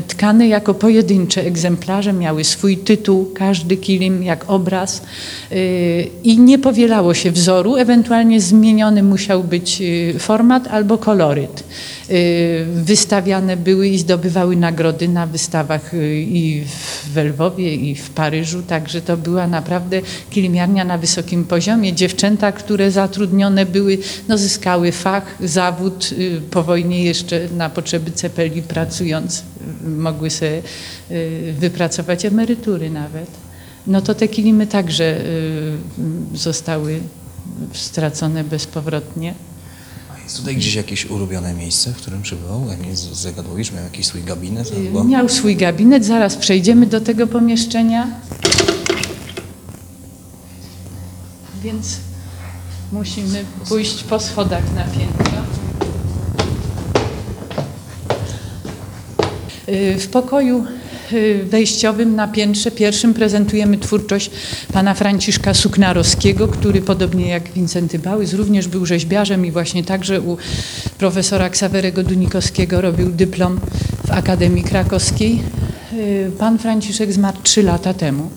tkane 0.08 0.48
jako 0.48 0.74
pojedyncze 0.74 1.46
egzemplarze, 1.46 2.14
miały 2.14 2.44
swój 2.44 2.78
tytuł, 2.78 3.32
każdy 3.34 3.78
kilim 3.78 4.24
jak 4.24 4.50
obraz 4.50 5.02
i 6.24 6.40
nie 6.40 6.60
powielało 6.60 7.14
się 7.14 7.32
wzoru, 7.32 7.76
ewentualnie 7.76 8.42
zmieniony 8.42 9.04
musiał 9.04 9.44
być 9.44 9.82
format 10.20 10.68
albo 10.68 10.98
koloryt. 10.98 11.64
Wystawiane 12.74 13.58
były 13.58 13.88
i 13.88 13.98
zdobywały 13.98 14.56
nagrody 14.56 15.08
na 15.08 15.28
wystawach 15.28 15.69
y, 15.76 16.22
i 16.22 16.64
w 17.14 17.18
Lwowie, 17.18 17.76
i 17.76 17.96
w 17.96 18.10
Paryżu, 18.10 18.64
także 18.64 19.02
to 19.02 19.18
była 19.18 19.48
naprawdę 19.48 20.02
kilimiarnia 20.30 20.86
na 20.86 20.98
wysokim 20.98 21.46
poziomie. 21.46 21.94
Dziewczęta, 21.94 22.52
które 22.52 22.92
zatrudnione 22.92 23.66
były, 23.66 23.98
no 24.28 24.38
zyskały 24.38 24.92
fach, 24.92 25.36
zawód, 25.40 26.10
y, 26.12 26.42
po 26.52 26.64
wojnie 26.64 27.04
jeszcze 27.04 27.50
na 27.58 27.70
potrzeby 27.70 28.12
cepeli 28.12 28.62
pracując, 28.62 29.44
y, 29.84 29.88
mogły 29.88 30.30
sobie 30.30 30.62
wypracować 31.60 32.26
emerytury 32.26 32.90
nawet. 32.90 33.30
No 33.88 34.02
to 34.02 34.16
te 34.16 34.28
kilimy 34.28 34.68
także 34.68 35.22
zostały 36.34 37.00
stracone 37.74 38.44
bezpowrotnie. 38.44 39.34
Jest 40.30 40.40
tutaj 40.40 40.56
gdzieś 40.56 40.76
jakieś 40.76 41.06
ulubione 41.06 41.54
miejsce, 41.54 41.94
w 41.94 41.98
którym 41.98 42.22
przebywał 42.22 42.72
Emil 42.72 42.96
Zagadłowicz? 42.96 43.72
Miał 43.72 43.84
jakiś 43.84 44.06
swój 44.06 44.24
gabinet? 44.24 44.72
Albo... 44.78 45.04
Miał 45.04 45.30
swój 45.30 45.56
gabinet, 45.56 46.06
zaraz 46.06 46.36
przejdziemy 46.36 46.86
do 46.86 47.02
tego 47.02 47.28
pomieszczenia. 47.28 48.08
Więc 51.64 51.98
musimy 52.92 53.46
pójść 53.70 54.04
po 54.04 54.20
schodach 54.20 54.64
na 54.76 54.84
piętro. 54.84 55.42
Y, 59.70 59.98
W 60.00 60.08
pokoju 60.08 60.66
y, 60.66 60.79
wejściowym 61.44 62.16
na 62.16 62.28
piętrze 62.28 62.72
pierwszym 62.72 63.14
prezentujemy 63.14 63.78
twórczość 63.78 64.32
pana 64.74 64.94
Franciszka 64.94 65.54
Suknarowskiego, 65.54 66.48
który 66.48 66.82
podobnie 66.82 67.30
jak 67.30 67.54
Wincenty 67.54 68.00
Bałys 68.00 68.34
również 68.34 68.68
był 68.68 68.86
rzeźbiarzem 68.86 69.46
i 69.46 69.52
właśnie 69.52 69.84
także 69.84 70.22
u 70.22 70.38
profesora 70.98 71.50
Ksawerego 71.50 72.04
Dunikowskiego 72.04 72.82
robił 72.82 73.10
dyplom 73.10 73.60
w 74.08 74.12
Akademii 74.12 74.64
Krakowskiej. 74.64 75.42
Y, 75.94 76.32
Pan 76.38 76.60
Franciszek 76.60 77.14
zmarł 77.14 77.38
trzy 77.44 77.64
lata 77.64 77.94
temu. 77.94 78.30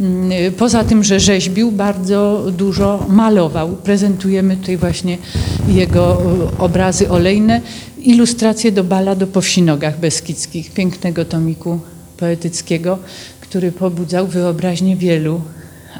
Mm, 0.00 0.30
Poza 0.58 0.84
tym, 0.84 1.04
że 1.04 1.20
rzeźbił, 1.20 1.72
bardzo 1.72 2.44
dużo 2.58 3.06
malował. 3.08 3.68
Prezentujemy 3.76 4.56
tutaj 4.56 4.76
właśnie 4.76 5.18
jego 5.68 6.22
y, 6.22 6.58
obrazy 6.58 7.10
olejne, 7.10 7.60
ilustracje 7.98 8.72
do 8.72 8.84
bala 8.84 9.14
do 9.14 9.26
powsinogach 9.26 10.00
beskidzkich, 10.00 10.70
pięknego 10.70 11.24
tomiku 11.24 11.80
poetyckiego, 12.16 12.98
który 13.40 13.72
pobudzał 13.72 14.26
wyobraźnię 14.26 14.96
wielu 14.96 15.40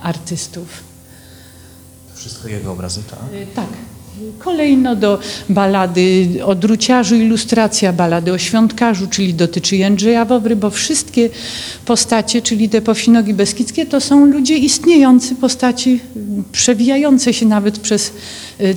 artystów. 0.02 0.68
Wszystko 2.14 2.48
jego 2.48 2.72
obrazy, 2.72 3.02
tak? 3.10 3.18
Y, 3.32 3.46
Tak. 3.54 3.66
Kolejno 4.38 4.96
do 4.96 5.18
balady 5.48 6.28
o 6.44 6.54
druciarzu, 6.54 7.14
ilustracja 7.16 7.92
balady 7.92 8.32
o 8.32 8.38
świątkarzu, 8.38 9.06
czyli 9.06 9.34
dotyczy 9.34 9.76
Jędrzeja 9.76 10.24
Wawry, 10.24 10.56
bo 10.56 10.70
wszystkie 10.70 11.30
postacie, 11.84 12.42
czyli 12.42 12.68
te 12.68 12.82
powsinogi 12.82 13.34
beskidzkie, 13.34 13.86
to 13.86 14.00
są 14.00 14.26
ludzie 14.26 14.56
istniejący, 14.56 15.34
postaci 15.34 16.00
y, 16.16 16.20
przewijające 16.52 17.34
się 17.34 17.46
nawet 17.46 17.78
przez 17.78 18.12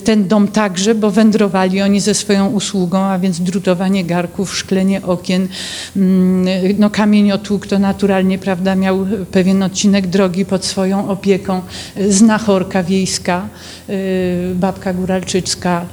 ten 0.03 0.27
dom 0.27 0.47
także, 0.47 0.95
bo 0.95 1.11
wędrowali 1.11 1.81
oni 1.81 1.99
ze 1.99 2.13
swoją 2.13 2.47
usługą, 2.47 2.99
a 2.99 3.19
więc 3.19 3.39
drutowanie 3.41 4.05
garków, 4.05 4.57
szklenie 4.57 5.01
okien, 5.01 5.47
mm, 5.95 6.45
no 6.79 6.89
kamieniotłuk 6.89 7.67
to 7.67 7.79
naturalnie, 7.79 8.39
prawda, 8.39 8.75
miał 8.75 9.05
pewien 9.31 9.63
odcinek 9.63 10.07
drogi 10.07 10.45
pod 10.45 10.65
swoją 10.65 11.09
opieką, 11.09 11.61
y, 11.97 12.13
znachorka 12.13 12.83
wiejska, 12.83 13.49
y, 13.89 14.55
babka 14.55 14.93
góralczycka, 14.93 15.85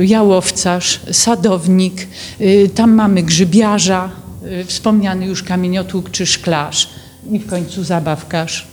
y, 0.00 0.06
jałowcarz, 0.06 1.00
sadownik, 1.12 2.06
y, 2.40 2.70
tam 2.74 2.94
mamy 2.94 3.22
grzybiarza, 3.22 4.10
y, 4.60 4.64
wspomniany 4.64 5.26
już 5.26 5.42
kamieniotłuk 5.42 6.10
czy 6.10 6.26
szklarz 6.26 6.88
i 7.30 7.38
w 7.38 7.46
końcu 7.46 7.84
zabawkarz. 7.84 8.70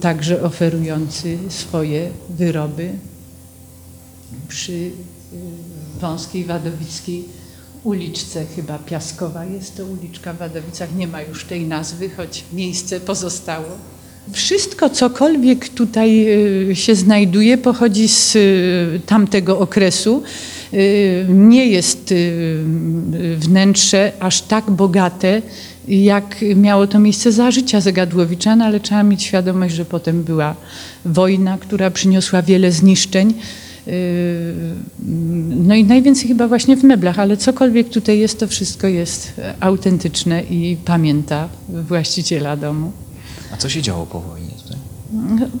także 0.00 0.42
oferujący 0.42 1.38
swoje 1.48 2.10
wyroby 2.30 2.90
przy 4.48 4.72
y, 4.72 4.90
wąskiej 6.00 6.44
wadowickiej 6.44 7.24
uliczce, 7.84 8.46
chyba 8.56 8.78
Piaskowa 8.78 9.44
jest 9.44 9.76
to 9.76 9.84
uliczka 9.84 10.32
w 10.32 10.38
Wadowicach, 10.38 10.94
nie 10.96 11.08
ma 11.08 11.22
już 11.22 11.44
tej 11.44 11.66
nazwy, 11.66 12.10
choć 12.10 12.44
miejsce 12.52 13.00
pozostało. 13.00 13.68
Wszystko, 14.32 14.90
cokolwiek 14.90 15.68
tutaj 15.68 16.26
y, 16.70 16.76
się 16.76 16.94
znajduje, 16.94 17.58
pochodzi 17.58 18.08
z 18.08 18.36
y, 18.36 19.00
tamtego 19.06 19.58
okresu. 19.58 20.22
Nie 21.28 21.66
jest 21.66 22.14
wnętrze 23.38 24.12
aż 24.20 24.42
tak 24.42 24.70
bogate, 24.70 25.42
jak 25.88 26.44
miało 26.56 26.86
to 26.86 26.98
miejsce 26.98 27.32
za 27.32 27.50
życia 27.50 27.80
Zegadłowicza, 27.80 28.56
no 28.56 28.64
ale 28.64 28.80
trzeba 28.80 29.02
mieć 29.02 29.22
świadomość, 29.22 29.74
że 29.74 29.84
potem 29.84 30.22
była 30.22 30.54
wojna, 31.04 31.58
która 31.58 31.90
przyniosła 31.90 32.42
wiele 32.42 32.72
zniszczeń. 32.72 33.34
Yy, 33.86 33.92
No 35.56 35.74
i 35.74 35.84
najwięcej 35.84 36.28
chyba 36.28 36.48
właśnie 36.48 36.76
w 36.76 36.84
meblach, 36.84 37.18
ale 37.18 37.36
cokolwiek 37.36 37.88
tutaj 37.88 38.18
jest, 38.18 38.40
to 38.40 38.46
wszystko 38.48 38.86
jest 38.86 39.32
autentyczne 39.60 40.42
i 40.42 40.76
pamięta 40.84 41.48
właściciela 41.68 42.56
domu. 42.56 42.92
A 43.52 43.56
co 43.56 43.68
się 43.68 43.82
działo 43.82 44.06
po 44.06 44.20
wojnie 44.20 44.50
tutaj? 44.62 44.76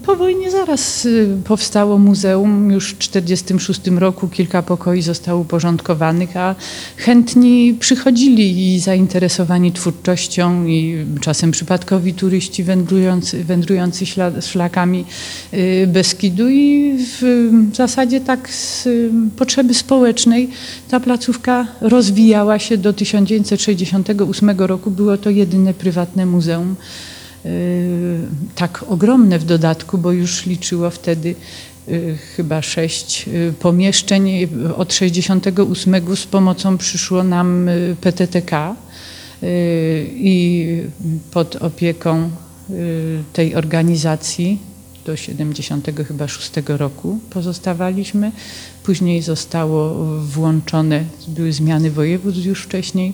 Po 0.06 0.16
wojnie 0.16 0.50
zaraz 0.50 1.06
y, 1.06 1.28
powstało 1.44 1.98
muzeum, 1.98 2.70
już 2.70 2.90
w 2.90 2.98
1946 2.98 4.00
roku 4.00 4.28
kilka 4.28 4.62
pokoi 4.62 5.02
zostało 5.02 5.40
uporządkowanych, 5.40 6.36
a 6.36 6.54
chętni 6.96 7.76
przychodzili 7.80 8.74
i 8.74 8.80
zainteresowani 8.80 9.72
twórczością 9.72 10.66
i 10.66 11.06
czasem 11.20 11.50
przypadkowi 11.50 12.14
turyści 12.14 12.64
wędrujący, 12.64 13.44
wędrujący 13.44 14.04
szlakami 14.40 15.04
y, 15.54 15.86
Beskidu 15.86 16.48
i 16.48 16.96
w 16.98 17.50
zasadzie 17.72 18.20
tak 18.20 18.50
z 18.50 18.86
y, 18.86 19.10
potrzeby 19.36 19.74
społecznej 19.74 20.48
ta 20.88 21.00
placówka 21.00 21.66
rozwijała 21.80 22.58
się 22.58 22.78
do 22.78 22.92
1968 22.92 24.50
roku. 24.58 24.90
Było 24.90 25.16
to 25.16 25.30
jedyne 25.30 25.74
prywatne 25.74 26.26
muzeum 26.26 26.76
tak 28.54 28.84
ogromne 28.88 29.38
w 29.38 29.44
dodatku, 29.44 29.98
bo 29.98 30.12
już 30.12 30.46
liczyło 30.46 30.90
wtedy 30.90 31.34
y, 31.88 32.18
chyba 32.36 32.62
sześć 32.62 33.28
y, 33.28 33.52
pomieszczeń. 33.60 34.48
Od 34.76 34.94
68 34.94 36.16
z 36.16 36.26
pomocą 36.26 36.78
przyszło 36.78 37.24
nam 37.24 37.68
y, 37.68 37.96
PTTK 38.00 38.76
y, 39.42 40.10
i 40.14 40.66
pod 41.30 41.56
opieką 41.56 42.30
y, 42.70 43.22
tej 43.32 43.54
organizacji 43.54 44.58
do 45.06 45.16
70 45.16 45.86
chyba 46.08 46.28
6 46.28 46.50
roku 46.66 47.18
pozostawaliśmy. 47.30 48.32
Później 48.82 49.22
zostało 49.22 49.94
włączone, 50.20 51.04
były 51.28 51.52
zmiany 51.52 51.90
województw 51.90 52.44
już 52.44 52.62
wcześniej, 52.62 53.12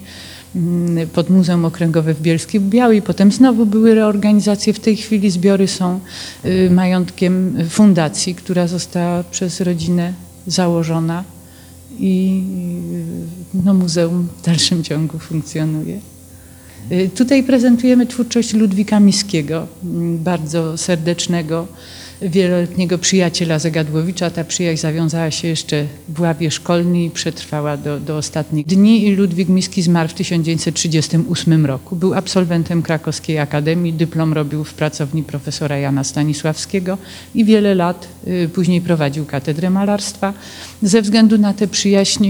pod 1.12 1.30
Muzeum 1.30 1.64
Okręgowe 1.64 2.14
w 2.14 2.22
Bielskiej 2.22 2.60
Białej. 2.60 3.02
Potem 3.02 3.32
znowu 3.32 3.66
były 3.66 3.94
reorganizacje. 3.94 4.72
W 4.72 4.80
tej 4.80 4.96
chwili 4.96 5.30
zbiory 5.30 5.68
są 5.68 6.00
y, 6.44 6.70
majątkiem 6.70 7.56
fundacji, 7.70 8.34
która 8.34 8.66
została 8.66 9.24
przez 9.24 9.60
rodzinę 9.60 10.12
założona 10.46 11.24
i 11.98 12.42
y, 13.54 13.60
no, 13.64 13.74
muzeum 13.74 14.28
w 14.42 14.44
dalszym 14.46 14.84
ciągu 14.84 15.18
funkcjonuje. 15.18 16.00
Y, 16.92 17.10
Tutaj 17.14 17.42
prezentujemy 17.42 18.06
twórczość 18.06 18.54
Ludwika 18.54 19.00
Miskiego, 19.00 19.66
m, 19.84 20.18
bardzo 20.18 20.78
serdecznego, 20.78 21.66
wieloletniego 22.22 22.98
przyjaciela 22.98 23.58
Zegadłowicza. 23.58 24.30
Ta 24.30 24.44
przyjaźń 24.44 24.82
zawiązała 24.82 25.30
się 25.30 25.48
jeszcze 25.48 25.86
w 26.08 26.20
ławie 26.20 26.50
szkolnej 26.50 27.06
i 27.06 27.10
przetrwała 27.10 27.76
do, 27.76 28.00
do 28.00 28.16
ostatnich 28.16 28.66
dni. 28.66 29.06
I 29.06 29.14
Ludwik 29.14 29.48
Miski 29.48 29.82
zmarł 29.82 30.08
w 30.08 30.14
1938 30.14 31.66
roku. 31.66 31.96
Był 31.96 32.14
absolwentem 32.14 32.82
Krakowskiej 32.82 33.38
Akademii, 33.38 33.92
dyplom 33.92 34.32
robił 34.32 34.64
w 34.64 34.74
pracowni 34.74 35.22
profesora 35.22 35.78
Jana 35.78 36.04
Stanisławskiego 36.04 36.98
i 37.34 37.44
wiele 37.44 37.74
lat 37.74 38.08
y, 38.26 38.48
później 38.54 38.80
prowadził 38.80 39.26
katedrę 39.26 39.70
malarstwa. 39.70 40.34
Ze 40.82 41.02
względu 41.02 41.38
na 41.38 41.54
tę 41.54 41.68
przyjaźń 41.68 42.26
y, 42.26 42.28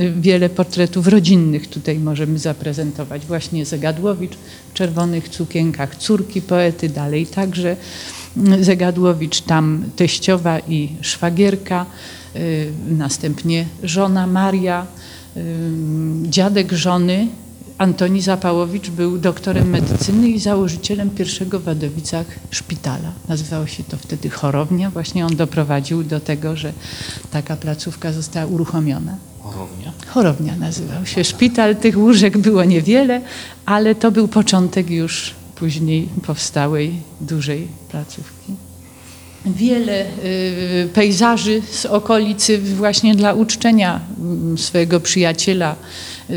y, 0.00 0.12
wiele 0.20 0.48
portretów 0.48 1.06
rodzinnych 1.06 1.68
tutaj 1.68 1.98
możemy 1.98 2.38
zaprezentować. 2.38 3.26
Właśnie 3.26 3.66
Zegadłowicz 3.66 4.32
w 4.70 4.74
czerwonych 4.74 5.28
cukienkach, 5.28 5.96
córki 5.96 6.42
poety, 6.42 6.88
dalej 6.88 7.26
także 7.26 7.76
Zegadłowicz, 8.60 9.40
tam 9.40 9.84
teściowa 9.96 10.58
i 10.58 10.88
szwagierka, 11.00 11.86
y, 12.36 12.72
następnie 12.88 13.66
żona 13.82 14.26
Maria, 14.26 14.86
y, 15.36 15.40
dziadek 16.22 16.72
żony 16.72 17.28
Antoni 17.82 18.20
Zapałowicz 18.20 18.90
był 18.90 19.18
doktorem 19.18 19.70
medycyny 19.70 20.28
i 20.28 20.38
założycielem 20.38 21.10
pierwszego 21.10 21.60
w 21.60 21.62
Wadowicach 21.62 22.26
szpitala. 22.50 23.12
Nazywało 23.28 23.66
się 23.66 23.84
to 23.84 23.96
wtedy 23.96 24.30
chorownia. 24.30 24.90
Właśnie 24.90 25.26
on 25.26 25.36
doprowadził 25.36 26.04
do 26.04 26.20
tego, 26.20 26.56
że 26.56 26.72
taka 27.30 27.56
placówka 27.56 28.12
została 28.12 28.46
uruchomiona. 28.46 29.16
Chorownia. 29.40 29.92
Chorownia 30.06 30.56
nazywał 30.56 31.06
się 31.06 31.24
szpital. 31.24 31.76
Tych 31.76 31.98
łóżek 31.98 32.38
było 32.38 32.64
niewiele, 32.64 33.20
ale 33.66 33.94
to 33.94 34.10
był 34.10 34.28
początek 34.28 34.90
już 34.90 35.34
później 35.54 36.08
powstałej 36.26 36.92
dużej 37.20 37.68
placówki. 37.90 38.52
Wiele 39.46 40.06
y, 40.24 40.88
pejzaży 40.94 41.62
z 41.70 41.86
okolicy 41.86 42.58
właśnie 42.58 43.14
dla 43.14 43.32
uczczenia 43.32 44.00
mm, 44.18 44.58
swojego 44.58 45.00
przyjaciela, 45.00 45.76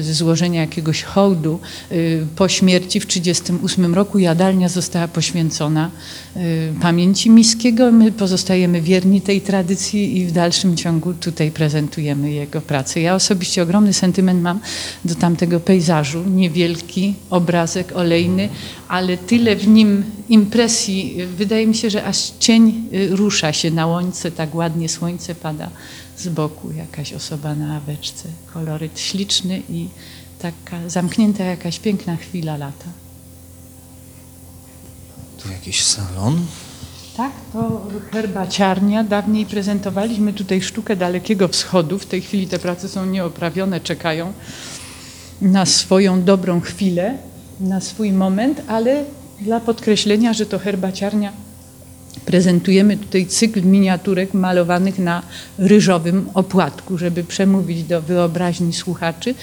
złożenia 0.02 0.62
jakiegoś 0.62 1.04
hołdu. 1.04 1.60
Y, 1.92 2.26
Po 2.36 2.48
śmierci 2.48 3.00
w 3.00 3.06
1938 3.06 3.96
roku 3.96 4.20
jadalnia 4.20 4.70
została 4.70 5.08
poświęcona 5.08 5.92
y, 6.38 6.74
pamięci 6.82 7.30
Miskiego. 7.30 7.92
My 7.92 8.12
pozostajemy 8.12 8.82
wierni 8.82 9.22
tej 9.22 9.42
tradycji 9.42 10.18
i 10.18 10.26
w 10.26 10.32
dalszym 10.32 10.78
ciągu 10.78 11.14
tutaj 11.14 11.52
prezentujemy 11.52 12.32
jego 12.32 12.62
pracę. 12.62 13.02
Ja 13.02 13.16
osobiście 13.16 13.64
ogromny 13.64 13.94
sentyment 13.94 14.42
mam 14.42 14.60
do 15.06 15.16
tamtego 15.16 15.60
pejzażu. 15.60 16.24
Niewielki 16.24 17.14
obrazek 17.30 17.92
olejny, 17.96 18.50
ale 18.88 19.18
tyle 19.18 19.56
w 19.56 19.68
nim 19.68 20.04
impresji. 20.30 21.18
Wydaje 21.38 21.68
mi 21.68 21.76
się, 21.76 21.90
że 21.90 22.04
aż 22.04 22.32
cień 22.40 22.90
y, 22.94 23.16
rusza 23.16 23.54
się 23.54 23.72
na 23.72 23.88
łońce, 23.88 24.32
tak 24.32 24.56
ładnie 24.56 24.90
słońce 24.90 25.36
pada 25.36 25.70
z 26.18 26.28
boku, 26.28 26.72
jakaś 26.72 27.14
osoba 27.14 27.56
na 27.56 27.78
aweczce. 27.78 28.30
Koloryt 28.54 29.00
śliczny 29.00 29.62
i 29.70 29.88
taka 30.40 30.90
zamknięta 30.90 31.44
jakaś 31.44 31.80
piękna 31.80 32.16
chwila 32.16 32.58
lata. 32.58 32.90
Tu 35.44 35.52
jakiś 35.52 35.84
salon. 35.84 36.46
Tak, 37.18 37.32
to 37.54 37.88
herbaciarnia. 38.12 39.04
Dawniej 39.04 39.46
prezentowaliśmy 39.46 40.34
tutaj 40.34 40.62
sztukę 40.62 40.96
Dalekiego 40.96 41.48
Wschodu. 41.48 42.00
W 42.00 42.06
tej 42.06 42.22
chwili 42.22 42.48
te 42.48 42.60
prace 42.60 42.90
są 42.90 43.06
nieoprawione, 43.06 43.80
czekają 43.80 44.34
na 45.42 45.66
swoją 45.66 46.24
dobrą 46.24 46.62
chwilę, 46.62 47.18
na 47.60 47.82
swój 47.82 48.12
moment, 48.12 48.62
ale 48.68 49.04
dla 49.42 49.60
podkreślenia, 49.60 50.34
że 50.34 50.46
to 50.46 50.60
herbaciarnia 50.60 51.32
prezentujemy 52.26 52.98
tutaj 52.98 53.26
cykl 53.26 53.64
miniaturek 53.64 54.34
malowanych 54.34 55.00
na 55.00 55.22
ryżowym 55.58 56.30
opłatku, 56.34 56.98
żeby 56.98 57.24
przemówić 57.24 57.84
do 57.84 58.02
wyobraźni 58.02 58.74
słuchaczy. 58.74 59.36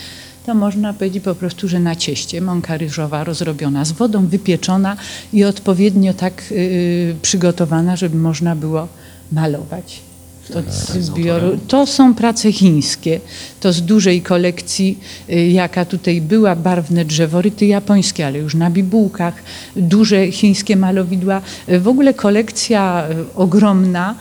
To 0.47 0.55
można 0.55 0.93
powiedzieć 0.93 1.25
po 1.25 1.35
prostu, 1.35 1.69
że 1.69 1.81
na 1.81 1.97
cieście 1.97 2.41
mąka 2.41 2.77
ryżowa 2.77 3.25
rozrobiona 3.25 3.85
z 3.85 3.93
wodą, 3.93 4.27
wypieczona 4.27 4.97
i 5.33 5.45
odpowiednio 5.45 6.15
tak 6.15 6.51
yy, 6.51 7.17
przygotowana, 7.23 7.97
żeby 7.97 8.17
można 8.17 8.57
było 8.57 8.89
malować. 9.33 10.12
Od 10.57 10.73
zbioru. 11.03 11.59
To 11.69 11.87
są 11.87 12.15
prace 12.15 12.53
chińskie. 12.53 13.21
To 13.61 13.73
z 13.73 13.83
dużej 13.83 14.23
kolekcji, 14.23 14.99
y, 15.31 15.47
jaka 15.47 15.85
tutaj 15.85 16.21
była, 16.21 16.57
barwne 16.57 17.05
drzeworyty 17.05 17.67
japońskie, 17.67 18.27
ale 18.27 18.39
już 18.39 18.55
na 18.55 18.71
bibułkach, 18.71 19.35
duże 19.77 20.31
chińskie 20.31 20.77
malowidła. 20.77 21.43
Y, 21.69 21.81
W 21.81 21.89
ogóle 21.89 22.15
kolekcja 22.15 23.07
y, 23.11 23.35
ogromna 23.35 24.15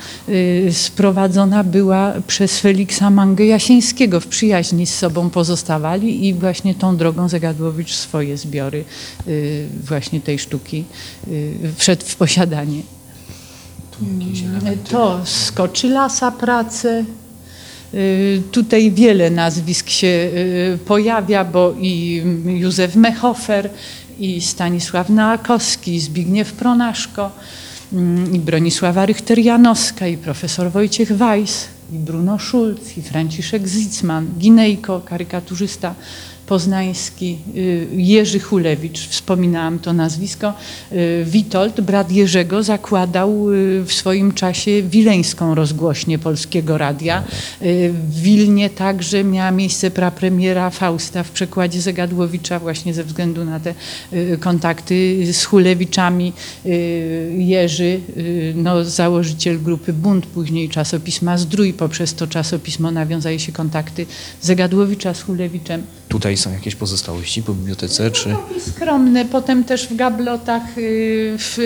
sprowadzona 0.72 1.64
była 1.64 2.14
przez 2.28 2.60
Feliksa 2.60 3.10
Mangę 3.10 3.46
Jasińskiego. 3.46 4.20
W 4.20 4.28
przyjaźni 4.28 4.86
z 4.86 4.96
sobą 4.96 5.30
pozostawali 5.30 6.28
i 6.28 6.34
właśnie 6.34 6.76
tą 6.76 6.98
drogą 6.98 7.30
Zagadłowicz 7.30 7.94
swoje 7.94 8.38
zbiory 8.38 8.84
właśnie 9.84 10.22
tej 10.22 10.40
sztuki 10.40 10.84
wszedł 11.78 12.06
w 12.06 12.16
posiadanie. 12.16 12.82
Tu 14.02 14.06
jakieś 14.20 14.44
elementy. 14.44 14.92
To 14.92 15.22
skoczy 15.26 15.90
lasa 15.90 16.32
prace, 16.32 17.06
Y, 17.94 18.42
Tutaj 18.52 18.92
wiele 18.92 19.30
nazwisk 19.30 19.90
się 19.90 20.08
y, 20.08 20.78
pojawia, 20.86 21.46
bo 21.46 21.74
i 21.80 22.24
Józef 22.46 22.96
Mechofer, 22.96 23.70
i 24.20 24.42
Stanisław 24.42 25.10
Nałakowski, 25.10 25.96
i 25.96 26.00
Zbigniew 26.00 26.54
Pronaszko, 26.54 27.32
mm, 27.94 28.36
i 28.36 28.40
Bronisława 28.40 29.06
Richter-Janowska, 29.06 30.08
i 30.10 30.18
profesor 30.18 30.72
Wojciech 30.72 31.18
Weiss, 31.18 31.68
i 31.94 31.98
Bruno 32.00 32.40
Schulz, 32.40 32.98
i 32.98 33.02
Franciszek 33.02 33.68
Zitzman, 33.68 34.28
Ginejko, 34.40 35.02
karykaturzysta 35.06 35.96
poznański, 36.52 37.38
y, 37.56 37.88
Jerzy 37.96 38.40
Hulewicz, 38.40 39.08
wspominałam 39.08 39.80
to 39.80 39.94
nazwisko. 39.94 40.54
Y, 40.92 41.26
Witold, 41.26 41.82
brat 41.82 42.12
Jerzego, 42.12 42.64
zakładał 42.64 43.52
y, 43.52 43.84
w 43.86 43.94
swoim 43.94 44.32
czasie 44.32 44.82
wileńską 44.82 45.56
rozgłośnię 45.56 46.20
Polskiego 46.20 46.78
Radia. 46.78 47.24
W 47.62 48.22
Wilnie 48.22 48.70
także 48.70 49.24
miała 49.24 49.52
miejsce 49.52 49.92
prapremiera 49.92 50.70
Fausta 50.70 51.24
w 51.24 51.32
przekładzie 51.32 51.82
Zegadłowicza 51.82 52.60
właśnie 52.60 52.94
ze 52.94 53.04
względu 53.04 53.46
na 53.46 53.60
te 53.60 53.74
kontakty 54.40 55.26
z 55.34 55.46
Hulewiczami. 55.46 56.34
Jerzy, 57.38 58.00
no, 58.56 58.84
założyciel 58.86 59.62
grupy 59.62 59.94
Bunt, 59.94 60.26
później 60.26 60.70
czasopisma 60.70 61.38
Zdrój, 61.38 61.74
poprzez 61.74 62.14
to 62.14 62.28
czasopismo 62.28 62.92
nawiązały 62.92 63.40
się 63.40 63.52
kontakty 63.52 64.06
Zegadłowicza 64.42 65.14
z 65.14 65.22
Hulewiczem. 65.22 65.84
Tutaj 66.10 66.38
są 66.42 66.54
jakieś 66.54 66.76
pozostałości 66.76 67.44
po 67.44 67.54
bibliotece, 67.54 68.12
czy... 68.12 68.30
Takie 68.30 68.62
skromne, 68.62 69.26
potem 69.26 69.64
też 69.64 69.88
w 69.88 69.96
gablotach, 69.96 70.78
y, 70.78 71.36
w, 71.38 71.58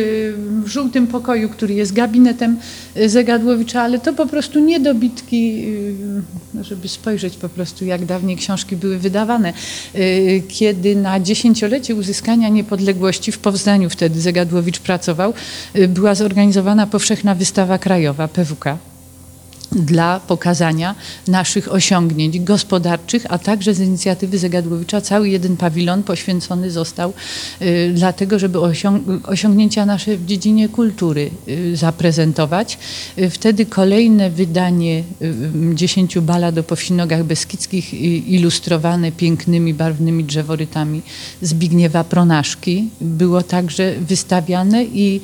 żółtym 0.65 1.07
pokoju, 1.07 1.49
który 1.49 1.73
jest 1.73 1.93
gabinetem 1.93 2.57
y, 2.97 3.09
Zegadłowicza, 3.09 3.81
ale 3.81 3.99
to 3.99 4.13
po 4.13 4.25
prostu 4.25 4.59
niedobitki, 4.59 5.65
y, 6.55 6.63
żeby 6.63 6.87
spojrzeć 6.87 7.37
po 7.37 7.49
prostu, 7.49 7.85
jak 7.85 8.05
dawniej 8.05 8.37
książki 8.37 8.75
były 8.75 8.97
wydawane. 8.97 9.53
Kiedy 10.47 10.95
na 10.95 11.19
dziesięciolecie 11.19 11.95
uzyskania 11.95 12.49
niepodległości 12.49 13.31
w 13.31 13.39
Poznaniu 13.39 13.89
wtedy 13.89 14.21
Zegadłowicz 14.21 14.79
pracował, 14.79 15.33
była 15.87 16.15
zorganizowana 16.15 16.87
powszechna 16.87 17.35
wystawa 17.35 17.77
krajowa 17.77 18.27
PWK 18.27 18.77
dla 19.75 20.19
pokazania 20.19 20.95
naszych 21.27 21.71
osiągnięć 21.71 22.39
gospodarczych, 22.39 23.25
a 23.29 23.37
także 23.37 23.73
z 23.73 23.79
inicjatywy 23.79 24.37
Zegadłowicza 24.37 25.01
cały 25.01 25.29
jeden 25.29 25.57
pawilon 25.57 26.03
poświęcony 26.03 26.71
został 26.71 27.13
y, 27.61 27.91
dlatego, 27.95 28.39
żeby 28.39 28.57
osiąg- 28.57 29.19
osiągnięcia 29.23 29.85
nasze 29.85 30.17
w 30.17 30.25
dziedzinie 30.25 30.69
kultury 30.69 31.29
y, 31.47 31.77
zaprezentować. 31.77 32.77
Y, 33.17 33.29
wtedy 33.29 33.65
kolejne 33.65 34.29
wydanie 34.29 35.03
y, 35.21 35.25
y, 35.71 35.75
dziesięciu 35.75 36.21
balad 36.21 36.57
o 36.57 36.63
powsinogach 36.63 37.23
beskidzkich 37.23 37.93
y, 37.93 37.97
ilustrowane 38.37 39.11
pięknymi, 39.11 39.73
barwnymi 39.73 40.23
drzeworytami 40.23 41.01
Zbigniewa 41.41 42.03
Pronaszki 42.03 42.89
było 43.01 43.41
także 43.43 43.93
wystawiane 43.99 44.83
i 44.85 45.21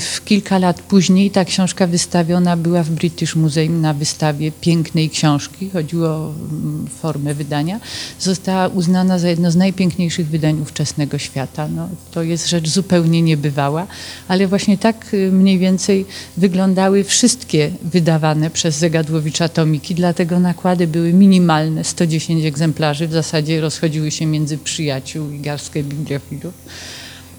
w 0.00 0.20
kilka 0.24 0.58
lat 0.58 0.82
później 0.82 1.30
ta 1.30 1.44
książka 1.44 1.86
wystawiona 1.86 2.56
była 2.56 2.82
w 2.82 2.90
British 2.90 3.36
Museum 3.36 3.71
na 3.80 3.94
wystawie 3.94 4.52
pięknej 4.52 5.10
książki. 5.10 5.70
Chodziło 5.70 6.08
o 6.08 6.34
mm, 6.50 6.86
formę 6.86 7.34
wydania. 7.34 7.80
Została 8.20 8.68
uznana 8.68 9.18
za 9.18 9.28
jedno 9.28 9.50
z 9.50 9.56
najpiękniejszych 9.56 10.28
wydań 10.28 10.60
ówczesnego 10.60 11.18
świata. 11.18 11.68
No, 11.68 11.88
to 12.10 12.22
jest 12.22 12.48
rzecz 12.48 12.68
zupełnie 12.68 13.22
niebywała, 13.22 13.86
ale 14.28 14.46
właśnie 14.46 14.78
tak 14.78 15.14
y, 15.14 15.32
mniej 15.32 15.58
więcej 15.58 16.06
wyglądały 16.36 17.04
wszystkie 17.04 17.70
wydawane 17.82 18.50
przez 18.50 18.76
Zegadłowicza 18.76 19.48
tomiki, 19.48 19.94
dlatego 19.94 20.40
nakłady 20.40 20.86
były 20.86 21.12
minimalne, 21.12 21.84
110 21.84 22.44
egzemplarzy, 22.44 23.08
w 23.08 23.12
zasadzie 23.12 23.60
rozchodziły 23.60 24.10
się 24.10 24.26
między 24.26 24.58
przyjaciół 24.58 25.30
i 25.30 25.40
garstkę 25.40 25.82
bibliofilów. 25.82 26.54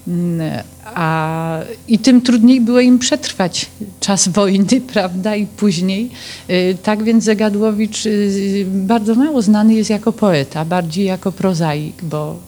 Mm, 0.08 0.62
A, 0.84 1.58
I 1.88 1.98
tym 1.98 2.22
trudniej 2.22 2.60
było 2.60 2.80
im 2.80 2.98
przetrwać 2.98 3.70
czas 4.00 4.28
wojny, 4.28 4.80
prawda, 4.94 5.36
i 5.36 5.46
później. 5.46 6.10
Y, 6.50 6.78
Tak 6.82 7.02
więc 7.04 7.24
Zegadłowicz 7.24 8.06
y, 8.06 8.66
bardzo 8.68 9.14
mało 9.14 9.42
znany 9.42 9.74
jest 9.74 9.90
jako 9.90 10.12
poeta, 10.12 10.64
bardziej 10.64 11.04
jako 11.04 11.32
prozaik, 11.32 12.02
bo 12.02 12.38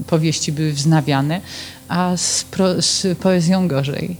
y, 0.00 0.04
powieści 0.04 0.52
były 0.52 0.72
wznawiane, 0.72 1.40
a 1.88 2.16
z, 2.16 2.44
pro, 2.44 2.82
z 2.82 3.18
poezją 3.18 3.68
gorzej. 3.68 4.16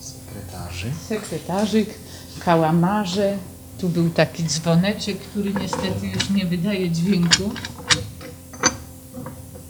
Sekretarzy. 0.00 0.86
Sekretarzyk, 1.08 1.88
kałamarze, 2.38 3.36
tu 3.78 3.88
był 3.88 4.10
taki 4.10 4.44
dzwoneczek, 4.44 5.18
który 5.18 5.52
niestety 5.60 6.06
już 6.14 6.30
nie 6.30 6.44
wydaje 6.46 6.90
dźwięku. 6.90 7.50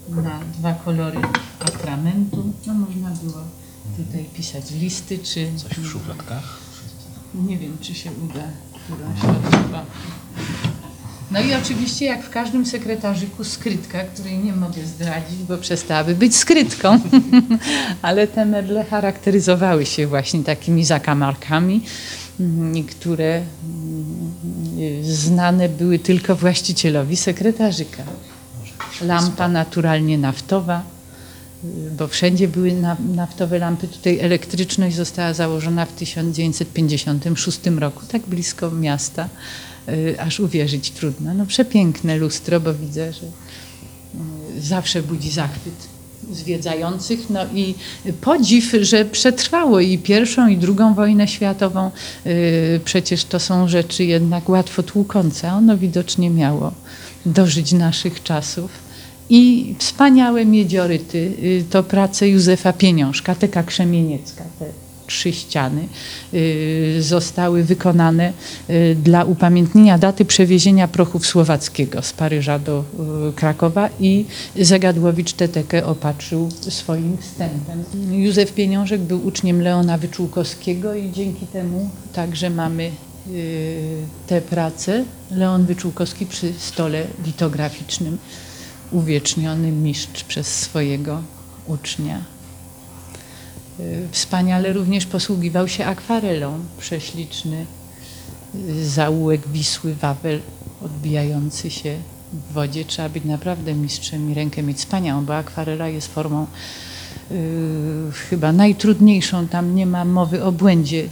Na 0.09 0.39
dwa 0.59 0.73
kolory 0.73 1.19
atramentu. 1.59 2.53
No 2.67 2.73
można 2.73 3.09
było 3.09 3.41
tutaj 3.97 4.25
pisać 4.33 4.71
listy, 4.71 5.19
czy 5.19 5.47
Coś 5.57 5.71
w 5.71 5.87
szufladkach. 5.87 6.59
nie 7.35 7.57
wiem, 7.57 7.77
czy 7.81 7.95
się 7.95 8.11
uda 8.11 8.43
którąś 8.85 9.37
odczytać. 9.37 9.85
No 11.31 11.39
i 11.39 11.53
oczywiście, 11.53 12.05
jak 12.05 12.23
w 12.23 12.29
każdym 12.29 12.65
sekretarzyku, 12.65 13.43
skrytka, 13.43 14.03
której 14.03 14.37
nie 14.37 14.53
mogę 14.53 14.85
zdradzić, 14.85 15.43
bo 15.49 15.57
przestałaby 15.57 16.15
być 16.15 16.35
skrytką. 16.35 16.99
Ale 18.01 18.27
te 18.27 18.45
meble 18.45 18.85
charakteryzowały 18.85 19.85
się 19.85 20.07
właśnie 20.07 20.43
takimi 20.43 20.85
zakamarkami, 20.85 21.81
mm, 22.39 22.83
które 22.83 23.35
mm, 23.35 25.03
znane 25.03 25.69
były 25.69 25.99
tylko 25.99 26.35
właścicielowi 26.35 27.15
sekretarzyka. 27.15 28.03
Lampa 29.01 29.47
naturalnie 29.47 30.17
naftowa, 30.17 30.83
bo 31.97 32.07
wszędzie 32.07 32.47
były 32.47 32.73
na- 32.73 32.97
naftowe 33.15 33.59
lampy. 33.59 33.87
Tutaj 33.87 34.19
elektryczność 34.19 34.95
została 34.95 35.33
założona 35.33 35.85
w 35.85 35.91
1956 35.91 37.59
roku, 37.79 38.01
tak 38.11 38.21
blisko 38.21 38.71
miasta, 38.71 39.29
y, 39.89 40.15
aż 40.21 40.39
uwierzyć 40.39 40.91
trudno. 40.91 41.33
No 41.33 41.45
przepiękne 41.45 42.17
lustro, 42.17 42.59
bo 42.59 42.73
widzę, 42.73 43.13
że 43.13 43.25
y, 44.57 44.61
zawsze 44.61 45.03
budzi 45.03 45.31
zachwyt 45.31 45.73
zwiedzających. 46.31 47.29
No 47.29 47.39
i 47.53 47.75
podziw, 48.21 48.71
że 48.81 49.05
przetrwało 49.05 49.79
i 49.79 49.97
pierwszą, 49.97 50.47
i 50.47 50.57
drugą 50.57 50.93
wojnę 50.93 51.27
światową. 51.27 51.91
Y, 52.25 52.79
Przecież 52.85 53.25
to 53.25 53.39
są 53.39 53.67
rzeczy 53.67 54.03
jednak 54.05 54.49
łatwo 54.49 54.83
tłukące. 54.83 55.51
a 55.51 55.55
Ono 55.57 55.77
widocznie 55.77 56.29
miało 56.29 56.71
dożyć 57.25 57.71
naszych 57.71 58.23
czasów. 58.23 58.84
I 59.29 59.75
wspaniałe 59.79 60.45
miedzioryty, 60.45 61.17
y, 61.43 61.63
to 61.69 61.83
prace 61.83 62.29
Józefa 62.29 62.73
Pieniążka, 62.73 63.35
Teka 63.35 63.63
Krzemieniecka, 63.63 64.43
te 64.59 64.65
trzy 65.07 65.33
ściany 65.33 65.87
y, 66.33 66.97
zostały 66.99 67.63
wykonane 67.63 68.33
y, 68.69 68.97
dla 69.03 69.23
upamiętnienia 69.23 69.97
daty 69.97 70.25
przewiezienia 70.25 70.87
prochów 70.87 71.25
słowackiego 71.25 72.01
z 72.01 72.13
Paryża 72.13 72.59
do 72.59 72.83
Krakowa 73.35 73.89
i 73.99 74.25
Zagadłowicz 74.59 75.33
tę 75.33 75.47
tekę 75.47 75.85
opatrzył 75.85 76.49
swoim 76.69 77.17
wstępem. 77.17 77.83
Józef 78.11 78.53
Pieniążek 78.53 79.01
był 79.01 79.27
uczniem 79.27 79.61
Leona 79.61 79.97
Wyczółkowskiego 79.97 80.95
i 80.95 81.11
dzięki 81.11 81.47
temu 81.47 81.89
także 82.13 82.49
mamy 82.49 82.91
te 84.27 84.41
prace. 84.41 85.03
Leon 85.31 85.65
Wyczółkowski 85.65 86.25
przy 86.25 86.53
stole 86.57 87.03
litograficznym, 87.25 88.17
uwieczniony 88.95 89.71
mistrz 89.71 90.23
przez 90.23 90.47
swojego 90.47 91.21
ucznia. 91.67 92.21
Y, 93.79 94.07
Wspaniale 94.11 94.73
również 94.73 95.05
posługiwał 95.05 95.67
się 95.67 95.85
akwarelą. 95.85 96.59
Prześliczny 96.77 97.65
y, 98.55 98.89
zaułek 98.89 99.47
Wisły, 99.47 99.95
Wawel 99.95 100.39
odbijający 100.85 101.69
się 101.69 101.97
w 102.33 102.53
wodzie. 102.53 102.85
Trzeba 102.85 103.09
być 103.09 103.25
naprawdę 103.25 103.73
mistrzem 103.73 104.31
i 104.31 104.33
rękę 104.33 104.63
mieć 104.63 104.77
wspaniałą, 104.77 105.25
bo 105.25 105.37
akwarela 105.37 105.87
jest 105.87 106.07
formą 106.07 106.47
y, 107.31 108.11
chyba 108.29 108.51
najtrudniejszą. 108.51 109.47
Tam 109.47 109.75
nie 109.75 109.85
ma 109.85 110.05
mowy 110.05 110.43
o 110.43 110.51
błędzie. 110.51 111.07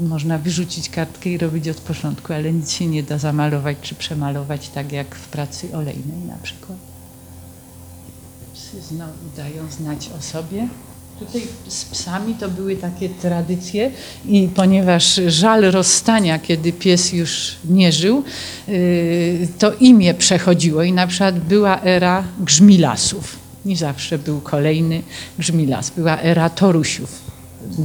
Można 0.00 0.38
wyrzucić 0.38 0.88
kartkę 0.88 1.30
i 1.30 1.38
robić 1.38 1.68
od 1.68 1.80
początku, 1.80 2.32
ale 2.32 2.52
nic 2.52 2.70
się 2.70 2.86
nie 2.86 3.02
da 3.02 3.18
zamalować 3.18 3.76
czy 3.82 3.94
przemalować, 3.94 4.68
tak 4.68 4.92
jak 4.92 5.14
w 5.14 5.28
pracy 5.28 5.76
olejnej 5.76 6.18
na 6.28 6.36
przykład. 6.42 6.89
Psy 8.70 8.94
dają 9.36 9.70
znać 9.70 10.10
o 10.18 10.22
sobie. 10.22 10.68
Tutaj 11.18 11.42
z 11.68 11.84
psami 11.84 12.34
to 12.34 12.48
były 12.48 12.76
takie 12.76 13.08
tradycje 13.08 13.90
i 14.26 14.48
ponieważ 14.54 15.20
żal 15.26 15.62
rozstania, 15.62 16.38
kiedy 16.38 16.72
pies 16.72 17.12
już 17.12 17.56
nie 17.64 17.92
żył, 17.92 18.24
yy, 18.68 19.48
to 19.58 19.72
imię 19.72 20.14
przechodziło 20.14 20.82
i 20.82 20.92
na 20.92 21.06
przykład 21.06 21.38
była 21.38 21.80
era 21.82 22.24
grzmilasów. 22.40 23.38
I 23.66 23.76
zawsze 23.76 24.18
był 24.18 24.40
kolejny 24.40 25.02
grzmilas. 25.38 25.90
Była 25.90 26.20
era 26.20 26.50
torusiów. 26.50 27.29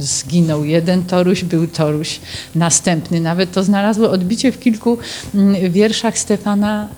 Zginął 0.00 0.64
jeden 0.64 1.04
Toruś, 1.04 1.44
był 1.44 1.66
Toruś 1.66 2.20
następny. 2.54 3.20
Nawet 3.20 3.52
to 3.52 3.64
znalazło 3.64 4.10
odbicie 4.10 4.52
w 4.52 4.60
kilku 4.60 4.98
mm, 5.34 5.72
wierszach 5.72 6.18
Stefana 6.18 6.88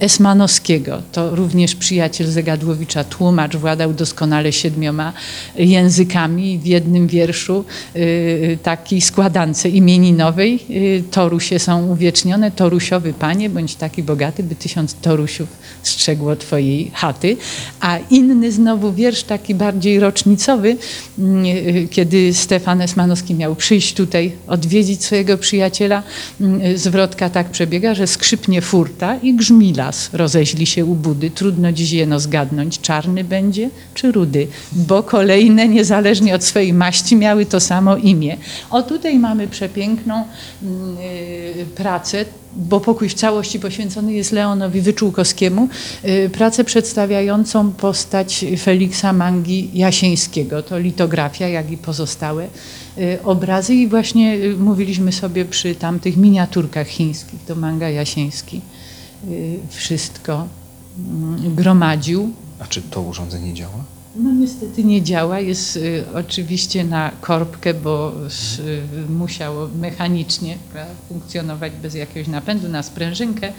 y, 0.00 0.04
Esmanowskiego. 0.04 1.02
To 1.12 1.36
również 1.36 1.74
przyjaciel 1.74 2.26
Zegadłowicza, 2.26 3.04
tłumacz, 3.04 3.56
władał 3.56 3.92
doskonale 3.94 4.52
siedmioma 4.52 5.12
językami. 5.56 6.58
W 6.58 6.66
jednym 6.66 7.06
wierszu 7.06 7.64
y, 7.96 8.58
takiej 8.62 9.00
składance 9.00 9.68
imieninowej 9.68 10.60
y, 10.70 11.04
Torusie 11.10 11.58
są 11.58 11.86
uwiecznione. 11.86 12.50
Torusiowy 12.50 13.12
panie, 13.12 13.50
bądź 13.50 13.74
taki 13.74 14.02
bogaty, 14.02 14.42
by 14.42 14.54
tysiąc 14.54 14.94
Torusiów 14.94 15.48
strzegło 15.82 16.36
twojej 16.36 16.90
chaty. 16.94 17.36
A 17.80 17.98
inny 18.10 18.52
znowu 18.52 18.92
wiersz, 18.92 19.22
taki 19.22 19.54
bardziej 19.54 20.00
rocznicowy, 20.00 20.76
mm, 21.18 21.44
y, 21.46 21.88
kiedy 21.98 22.34
Stefan 22.34 22.80
Esmanowski 22.80 23.34
miał 23.34 23.56
przyjść 23.56 23.94
tutaj, 23.94 24.32
odwiedzić 24.46 25.04
swojego 25.04 25.38
przyjaciela, 25.38 26.02
mm, 26.40 26.78
zwrotka 26.78 27.30
tak 27.30 27.50
przebiega, 27.50 27.94
że 27.94 28.06
skrzypnie 28.06 28.62
furta 28.62 29.16
i 29.16 29.34
grzmi 29.34 29.74
las, 29.74 30.10
rozeźli 30.12 30.66
się 30.66 30.84
u 30.84 30.94
budy. 30.94 31.30
Trudno 31.30 31.72
dziś 31.72 31.92
jeno 31.92 32.20
zgadnąć, 32.20 32.80
czarny 32.80 33.24
będzie 33.24 33.70
czy 33.94 34.12
rudy, 34.12 34.46
bo 34.72 35.02
kolejne, 35.02 35.68
niezależnie 35.68 36.34
od 36.34 36.44
swojej 36.44 36.72
maści, 36.72 37.16
miały 37.16 37.46
to 37.46 37.60
samo 37.60 37.96
imię. 37.96 38.36
O 38.70 38.82
tutaj 38.82 39.18
mamy 39.18 39.48
przepiękną 39.48 40.24
mm, 40.62 40.96
y, 40.98 41.66
pracę, 41.76 42.24
bo 42.58 42.80
pokój 42.80 43.08
w 43.08 43.14
całości 43.14 43.60
poświęcony 43.60 44.12
jest 44.12 44.32
Leonowi 44.32 44.80
Wyczółkowskiemu, 44.80 45.68
y, 46.04 46.30
pracę 46.30 46.64
przedstawiającą 46.64 47.72
postać 47.72 48.44
Feliksa 48.58 49.12
Mangi 49.12 49.70
Jasieńskiego. 49.74 50.62
To 50.62 50.78
litografia, 50.78 51.48
jak 51.48 51.70
i 51.70 51.76
pozostałe 51.76 52.48
y, 52.98 53.18
obrazy 53.24 53.74
i 53.74 53.88
właśnie 53.88 54.34
y, 54.34 54.56
mówiliśmy 54.56 55.12
sobie 55.12 55.44
przy 55.44 55.74
tamtych 55.74 56.16
miniaturkach 56.16 56.86
chińskich, 56.86 57.40
to 57.46 57.54
Manga 57.54 57.90
Jasieński 57.90 58.60
wszystko 59.70 60.46
mm, 60.98 61.54
gromadził. 61.54 62.32
A 62.58 62.66
czy 62.66 62.82
to 62.82 63.02
urządzenie 63.02 63.54
działa? 63.54 63.97
No 64.18 64.32
niestety 64.32 64.84
nie 64.84 65.02
działa, 65.02 65.40
jest 65.40 65.76
y, 65.76 66.04
oczywiście 66.14 66.84
na 66.84 67.10
korbkę, 67.20 67.74
bo 67.74 68.12
y, 68.58 68.82
musiało 69.10 69.68
mechanicznie 69.80 70.58
prawda, 70.72 70.94
funkcjonować 71.08 71.72
bez 71.82 71.94
jakiegoś 71.94 72.28
napędu 72.28 72.68
na 72.68 72.82
sprężynkę. 72.82 73.52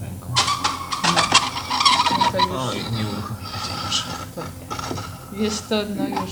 Ręką. 0.00 0.34
To 2.32 2.38
już 2.38 2.46
Oj, 2.56 2.76
nie 2.76 2.82
tej 2.82 3.74
maszyny. 3.84 5.44
Jest 5.44 5.68
to 5.68 5.76
no 5.96 6.08
już 6.08 6.30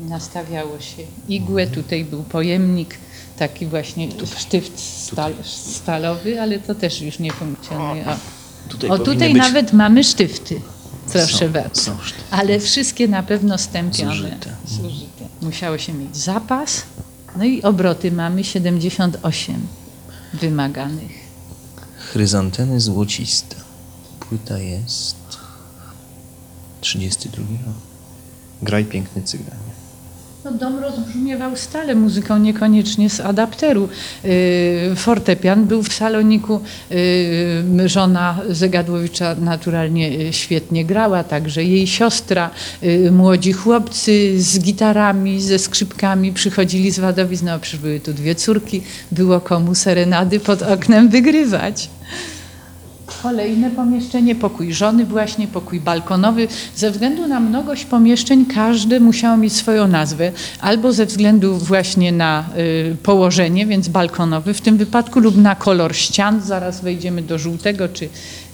nastawiało 0.00 0.80
się 0.80 1.02
igłę, 1.28 1.66
tutaj 1.66 2.04
był 2.04 2.22
pojemnik, 2.22 2.94
taki 3.38 3.66
właśnie 3.66 4.08
sztyft 4.38 4.80
stal, 4.80 5.32
stalowy, 5.44 6.40
ale 6.42 6.58
to 6.58 6.74
też 6.74 7.00
już 7.02 7.18
nie 7.18 7.32
funkcjonuje. 7.32 8.06
O, 8.06 8.16
Tutaj 8.68 8.90
o 8.90 8.98
powinny 8.98 9.14
tutaj 9.14 9.32
być- 9.32 9.42
nawet 9.42 9.72
mamy 9.72 10.04
sztyfty, 10.04 10.60
proszę 11.12 11.38
Są- 11.46 11.52
bardzo. 11.52 11.80
są. 11.82 11.96
Ale 12.30 12.60
wszystkie 12.60 13.08
na 13.08 13.22
pewno 13.22 13.58
stępione. 13.58 14.14
Zużyte. 14.16 14.50
Zużyte. 14.66 15.24
Musiało 15.42 15.78
się 15.78 15.92
mieć 15.92 16.16
zapas, 16.16 16.82
no 17.36 17.44
i 17.44 17.62
obroty 17.62 18.12
mamy 18.12 18.44
78 18.44 19.66
wymaganych. 20.34 21.12
Chryzanteny 21.98 22.80
złociste. 22.80 23.56
Płyta 24.20 24.58
jest 24.58 25.16
32 26.80 27.42
rok. 27.66 27.74
Graj 28.62 28.84
piękny 28.84 29.22
cyganie. 29.22 29.67
No, 30.44 30.52
dom 30.52 30.78
rozbrzmiewał 30.78 31.56
stale 31.56 31.94
muzyką, 31.94 32.38
niekoniecznie 32.38 33.10
z 33.10 33.20
adapteru. 33.20 33.88
Yy, 34.24 34.96
Fortepian 34.96 35.64
był 35.64 35.82
w 35.82 35.92
saloniku, 35.92 36.60
yy, 36.90 37.88
żona 37.88 38.40
Zegadłowicza 38.48 39.34
naturalnie 39.34 40.10
yy, 40.10 40.32
świetnie 40.32 40.84
grała, 40.84 41.24
także 41.24 41.64
jej 41.64 41.86
siostra, 41.86 42.50
młodzi 43.10 43.52
chłopcy 43.52 44.42
z 44.42 44.58
gitarami, 44.58 45.40
ze 45.40 45.58
skrzypkami 45.58 46.32
przychodzili 46.32 46.90
z 46.90 46.98
Wadowic, 46.98 47.42
no 47.42 47.58
były 47.82 48.00
tu 48.00 48.12
dwie 48.12 48.34
córki, 48.34 48.82
było 49.12 49.40
komu 49.40 49.74
serenady 49.74 50.40
pod 50.40 50.62
oknem 50.62 51.08
wygrywać. 51.08 51.88
Kolejne 53.22 53.70
pomieszczenie, 53.70 54.34
pokój 54.34 54.72
żony 54.72 55.04
właśnie, 55.04 55.46
pokój 55.46 55.80
balkonowy. 55.80 56.48
Ze 56.76 56.90
względu 56.90 57.26
na 57.26 57.40
mnogość 57.40 57.84
pomieszczeń 57.84 58.46
każde 58.46 59.00
musiało 59.00 59.36
mieć 59.36 59.52
swoją 59.52 59.88
nazwę, 59.88 60.32
albo 60.60 60.92
ze 60.92 61.06
względu 61.06 61.58
właśnie 61.58 62.12
na 62.12 62.44
y, 62.92 62.96
położenie, 63.02 63.66
więc 63.66 63.88
balkonowy 63.88 64.54
w 64.54 64.60
tym 64.60 64.76
wypadku, 64.76 65.20
lub 65.20 65.36
na 65.36 65.54
kolor 65.54 65.96
ścian. 65.96 66.40
Zaraz 66.40 66.80
wejdziemy 66.80 67.22
do 67.22 67.38
żółtego 67.38 67.88
czy 67.88 68.08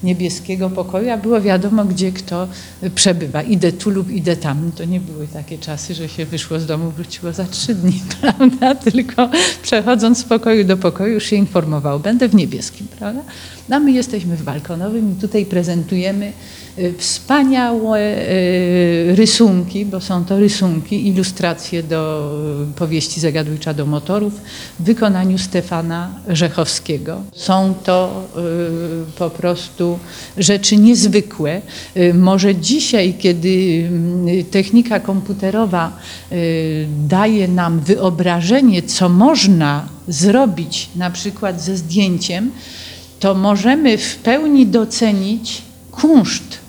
niebieskiego 0.04 0.70
pokoju, 0.70 1.10
a 1.10 1.16
było 1.16 1.40
wiadomo, 1.40 1.84
gdzie 1.84 2.12
kto 2.12 2.48
przebywa. 2.94 3.42
Idę 3.42 3.72
tu 3.72 3.90
lub 3.90 4.10
idę 4.10 4.36
tam. 4.36 4.72
To 4.76 4.84
nie 4.84 5.00
były 5.00 5.26
takie 5.28 5.58
czasy, 5.58 5.94
że 5.94 6.08
się 6.08 6.24
wyszło 6.24 6.60
z 6.60 6.66
domu, 6.66 6.90
wróciło 6.90 7.32
za 7.32 7.44
trzy 7.44 7.74
dni, 7.74 8.00
prawda? 8.20 8.74
Tylko 8.74 9.30
przechodząc 9.62 10.18
z 10.18 10.24
pokoju 10.24 10.64
do 10.64 10.76
pokoju 10.76 11.14
już 11.14 11.24
się 11.24 11.36
informowało. 11.36 11.98
Będę 11.98 12.28
w 12.28 12.34
niebieskim, 12.34 12.86
prawda? 12.98 13.22
No 13.68 13.80
my 13.80 13.92
jesteśmy 13.92 14.36
w 14.36 14.42
balkonowym 14.42 15.12
i 15.12 15.20
tutaj 15.20 15.46
prezentujemy 15.46 16.32
wspaniałe 16.98 18.00
y, 18.00 19.16
rysunki, 19.16 19.86
bo 19.86 20.00
są 20.00 20.24
to 20.24 20.38
rysunki, 20.38 21.08
ilustracje 21.08 21.82
do 21.82 22.30
y, 22.70 22.74
powieści 22.74 23.20
Zagadujcza 23.20 23.74
do 23.74 23.86
motorów 23.86 24.32
w 24.80 24.84
wykonaniu 24.84 25.38
Stefana 25.38 26.10
Rzechowskiego. 26.28 27.22
Są 27.32 27.74
to 27.84 28.22
y, 29.08 29.18
po 29.18 29.30
prostu 29.30 29.98
rzeczy 30.38 30.76
niezwykłe. 30.76 31.62
Y, 31.96 32.14
Może 32.14 32.54
dzisiaj, 32.54 33.14
kiedy 33.18 33.48
y, 33.48 34.44
technika 34.50 35.00
komputerowa 35.00 35.92
y, 36.32 36.86
daje 37.08 37.48
nam 37.48 37.80
wyobrażenie, 37.80 38.82
co 38.82 39.08
można 39.08 39.88
zrobić 40.08 40.88
na 40.96 41.10
przykład 41.10 41.62
ze 41.62 41.76
zdjęciem, 41.76 42.50
to 43.20 43.34
możemy 43.34 43.98
w 43.98 44.16
pełni 44.16 44.66
docenić 44.66 45.62
kunszt 45.90 46.63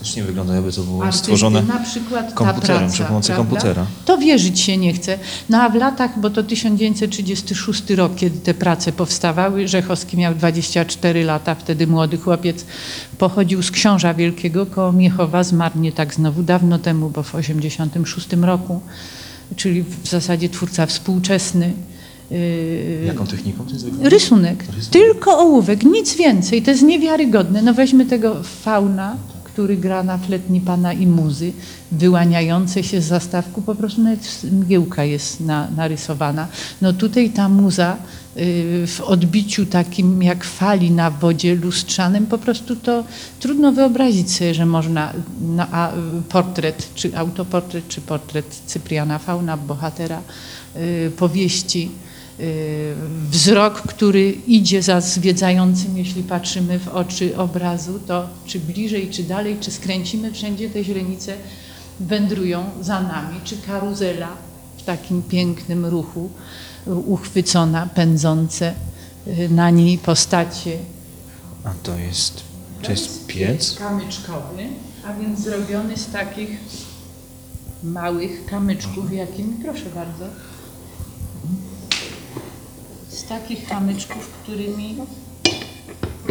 Faktycznie 0.00 0.22
wygląda, 0.22 0.54
jakby 0.54 0.72
to 0.72 0.82
było 0.82 1.04
artysty, 1.04 1.24
stworzone 1.24 1.62
na 1.62 1.78
przykład 1.78 2.34
komputerem, 2.34 2.78
praca, 2.78 2.94
przy 2.94 3.04
pomocy 3.04 3.26
prawda? 3.26 3.44
komputera. 3.44 3.86
To 4.04 4.18
wierzyć 4.18 4.60
się 4.60 4.76
nie 4.76 4.92
chce. 4.92 5.18
No 5.48 5.62
a 5.62 5.68
w 5.68 5.74
latach, 5.74 6.20
bo 6.20 6.30
to 6.30 6.42
1936 6.42 7.90
rok, 7.90 8.14
kiedy 8.16 8.38
te 8.38 8.54
prace 8.54 8.92
powstawały, 8.92 9.68
Rzechowski 9.68 10.16
miał 10.16 10.34
24 10.34 11.24
lata, 11.24 11.54
wtedy 11.54 11.86
młody 11.86 12.16
chłopiec 12.16 12.64
pochodził 13.18 13.62
z 13.62 13.70
Książa 13.70 14.14
Wielkiego 14.14 14.66
koło 14.66 14.92
Miechowa, 14.92 15.44
zmarł 15.44 15.78
nie 15.78 15.92
tak 15.92 16.14
znowu 16.14 16.42
dawno 16.42 16.78
temu, 16.78 17.10
bo 17.10 17.22
w 17.22 17.34
86 17.34 18.28
roku, 18.32 18.80
czyli 19.56 19.82
w 19.82 20.08
zasadzie 20.08 20.48
twórca 20.48 20.86
współczesny. 20.86 21.72
Yy, 22.30 23.04
Jaką 23.06 23.26
techniką 23.26 23.64
to 23.64 23.72
jest 23.72 23.84
wygląda? 23.84 24.08
Rysunek. 24.08 24.64
Tylko 24.90 25.38
ołówek, 25.38 25.82
nic 25.82 26.14
więcej. 26.16 26.62
To 26.62 26.70
jest 26.70 26.82
niewiarygodne. 26.82 27.62
No 27.62 27.74
weźmy 27.74 28.06
tego 28.06 28.42
fauna, 28.42 29.16
który 29.60 29.76
gra 29.76 30.02
na 30.02 30.18
fletni 30.18 30.60
pana 30.60 30.92
i 30.92 31.06
muzy, 31.06 31.52
wyłaniające 31.92 32.82
się 32.82 33.00
z 33.00 33.04
zastawku, 33.04 33.62
po 33.62 33.74
prostu 33.74 34.02
nawet 34.02 34.42
mgiełka 34.52 35.04
jest 35.04 35.40
na, 35.40 35.70
narysowana. 35.76 36.48
No 36.82 36.92
tutaj 36.92 37.30
ta 37.30 37.48
muza 37.48 37.96
y, 38.36 38.86
w 38.86 39.00
odbiciu 39.00 39.66
takim 39.66 40.22
jak 40.22 40.44
fali 40.44 40.90
na 40.90 41.10
wodzie 41.10 41.54
lustrzanym, 41.54 42.26
po 42.26 42.38
prostu 42.38 42.76
to 42.76 43.04
trudno 43.40 43.72
wyobrazić 43.72 44.32
sobie, 44.32 44.54
że 44.54 44.66
można 44.66 45.12
na 45.40 45.68
a, 45.72 45.92
portret, 46.28 46.88
czy 46.94 47.16
autoportret, 47.16 47.88
czy 47.88 48.00
portret 48.00 48.62
Cypriana 48.66 49.18
Fauna, 49.18 49.56
bohatera 49.56 50.20
y, 50.76 51.12
powieści, 51.16 51.90
wzrok, 53.30 53.82
który 53.82 54.30
idzie 54.30 54.82
za 54.82 55.00
zwiedzającym, 55.00 55.98
jeśli 55.98 56.22
patrzymy 56.22 56.78
w 56.78 56.88
oczy 56.88 57.36
obrazu, 57.36 58.00
to 58.06 58.28
czy 58.46 58.60
bliżej, 58.60 59.10
czy 59.10 59.22
dalej, 59.22 59.56
czy 59.60 59.70
skręcimy, 59.70 60.32
wszędzie 60.32 60.70
te 60.70 60.84
źrenice 60.84 61.36
wędrują 62.00 62.64
za 62.80 63.00
nami, 63.00 63.40
czy 63.44 63.56
karuzela 63.56 64.28
w 64.78 64.82
takim 64.82 65.22
pięknym 65.22 65.86
ruchu 65.86 66.30
y, 66.86 66.94
uchwycona, 66.94 67.86
pędzące 67.86 68.74
y, 69.26 69.48
na 69.48 69.70
niej 69.70 69.98
postacie. 69.98 70.78
A 71.64 71.70
to 71.82 71.96
jest, 71.96 72.42
to 72.82 72.90
jest 72.90 73.26
piec? 73.26 73.74
kamyczkowy, 73.78 74.66
a 75.06 75.14
więc 75.14 75.40
zrobiony 75.40 75.96
z 75.96 76.06
takich 76.06 76.50
małych 77.82 78.46
kamyczków, 78.46 79.12
jakimi, 79.12 79.54
proszę 79.64 79.86
bardzo, 79.94 80.24
takich 83.30 83.68
kamyczków, 83.68 84.30
którymi 84.42 84.96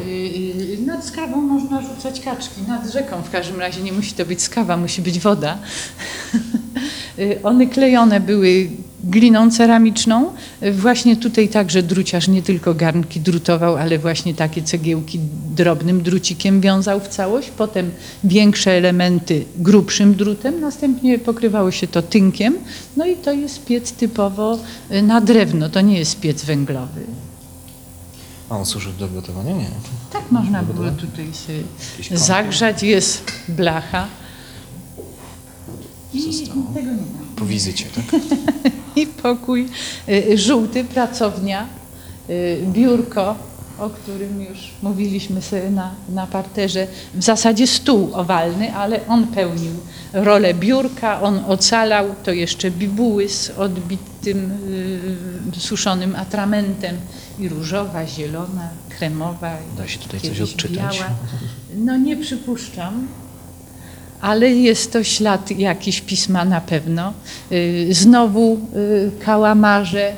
yy, 0.06 0.86
nad 0.86 1.06
skawą 1.06 1.42
można 1.42 1.82
rzucać 1.82 2.22
kaczki, 2.22 2.62
nad 2.68 2.92
rzeką 2.92 3.22
w 3.22 3.30
każdym 3.30 3.60
razie, 3.60 3.82
nie 3.82 3.94
musi 3.94 4.14
to 4.14 4.26
być 4.26 4.42
skawa, 4.42 4.78
musi 4.78 5.02
być 5.02 5.20
woda. 5.20 5.58
Y, 7.20 7.40
One 7.44 7.68
klejone 7.68 8.20
były 8.20 8.70
gliną 9.04 9.52
ceramiczną. 9.52 10.32
Właśnie 10.72 11.18
tutaj 11.18 11.48
także 11.48 11.84
druciarz 11.84 12.28
nie 12.28 12.42
tylko 12.42 12.74
garnki 12.74 13.20
drutował, 13.20 13.76
ale 13.76 14.00
właśnie 14.00 14.34
takie 14.34 14.62
cegiełki 14.62 15.20
drobnym 15.56 16.02
drucikiem 16.04 16.62
wiązał 16.62 17.00
w 17.00 17.08
całość. 17.08 17.50
Potem 17.58 17.92
większe 18.24 18.72
elementy 18.72 19.46
grubszym 19.58 20.16
drutem. 20.16 20.62
Następnie 20.62 21.20
pokrywało 21.20 21.72
się 21.72 21.88
to 21.88 22.02
tynkiem. 22.02 22.58
No 22.98 23.06
i 23.06 23.16
to 23.16 23.32
jest 23.32 23.66
piec 23.66 23.92
typowo 23.92 24.60
y, 24.92 25.02
na 25.02 25.22
drewno. 25.22 25.70
To 25.70 25.82
nie 25.82 26.00
jest 26.00 26.20
piec 26.20 26.46
węglowy. 26.46 27.02
A 28.50 28.58
on 28.58 28.66
służy 28.66 28.90
do 29.00 29.08
gotowania? 29.08 29.52
Nie. 29.54 29.70
Tak 30.14 30.32
można 30.32 30.64
było 30.64 30.92
tutaj 30.92 31.26
się 32.02 32.18
zagrzać. 32.18 32.84
Jest 32.84 33.32
blacha. 33.48 34.08
I 36.14 36.48
tego 36.74 36.92
nie 36.92 36.98
ma. 36.98 37.20
Po 37.36 37.46
wizycie, 37.46 37.86
tak? 37.96 38.22
I 38.96 39.08
pokój 39.08 39.68
y, 40.10 40.38
żółty, 40.38 40.84
pracownia, 40.84 41.68
y, 42.30 42.62
biurko, 42.68 43.36
o 43.80 43.90
którym 43.90 44.42
już 44.42 44.72
mówiliśmy 44.84 45.42
sobie 45.42 45.70
na, 45.70 45.92
na 46.10 46.28
parterze. 46.28 46.88
W 47.14 47.24
zasadzie 47.24 47.68
stół 47.68 48.10
owalny, 48.14 48.76
ale 48.76 49.08
on 49.08 49.28
pełnił 49.28 49.74
rolę 50.14 50.54
biurka, 50.54 51.22
on 51.22 51.42
ocalał, 51.48 52.16
to 52.24 52.32
jeszcze 52.32 52.72
bibuły 52.72 53.30
z 53.30 53.50
odbitym 53.50 54.52
y, 55.56 55.60
suszonym 55.60 56.16
atramentem 56.16 56.96
i 57.40 57.50
różowa, 57.50 58.08
zielona, 58.08 58.70
kremowa. 58.90 59.58
Da 59.78 59.88
się 59.88 60.00
tutaj 60.00 60.22
coś 60.22 60.42
odczytać? 60.42 60.98
biała. 60.98 61.10
No 61.76 61.98
nie 61.98 62.18
przypuszczam, 62.18 63.08
ale 64.22 64.50
jest 64.50 64.94
to 64.94 65.04
ślad 65.04 65.52
jakiś 65.52 66.02
pisma 66.02 66.46
na 66.46 66.62
pewno. 66.62 67.14
Y, 67.52 67.88
Znowu 67.92 68.54
y, 68.54 69.12
kałamarze 69.26 70.14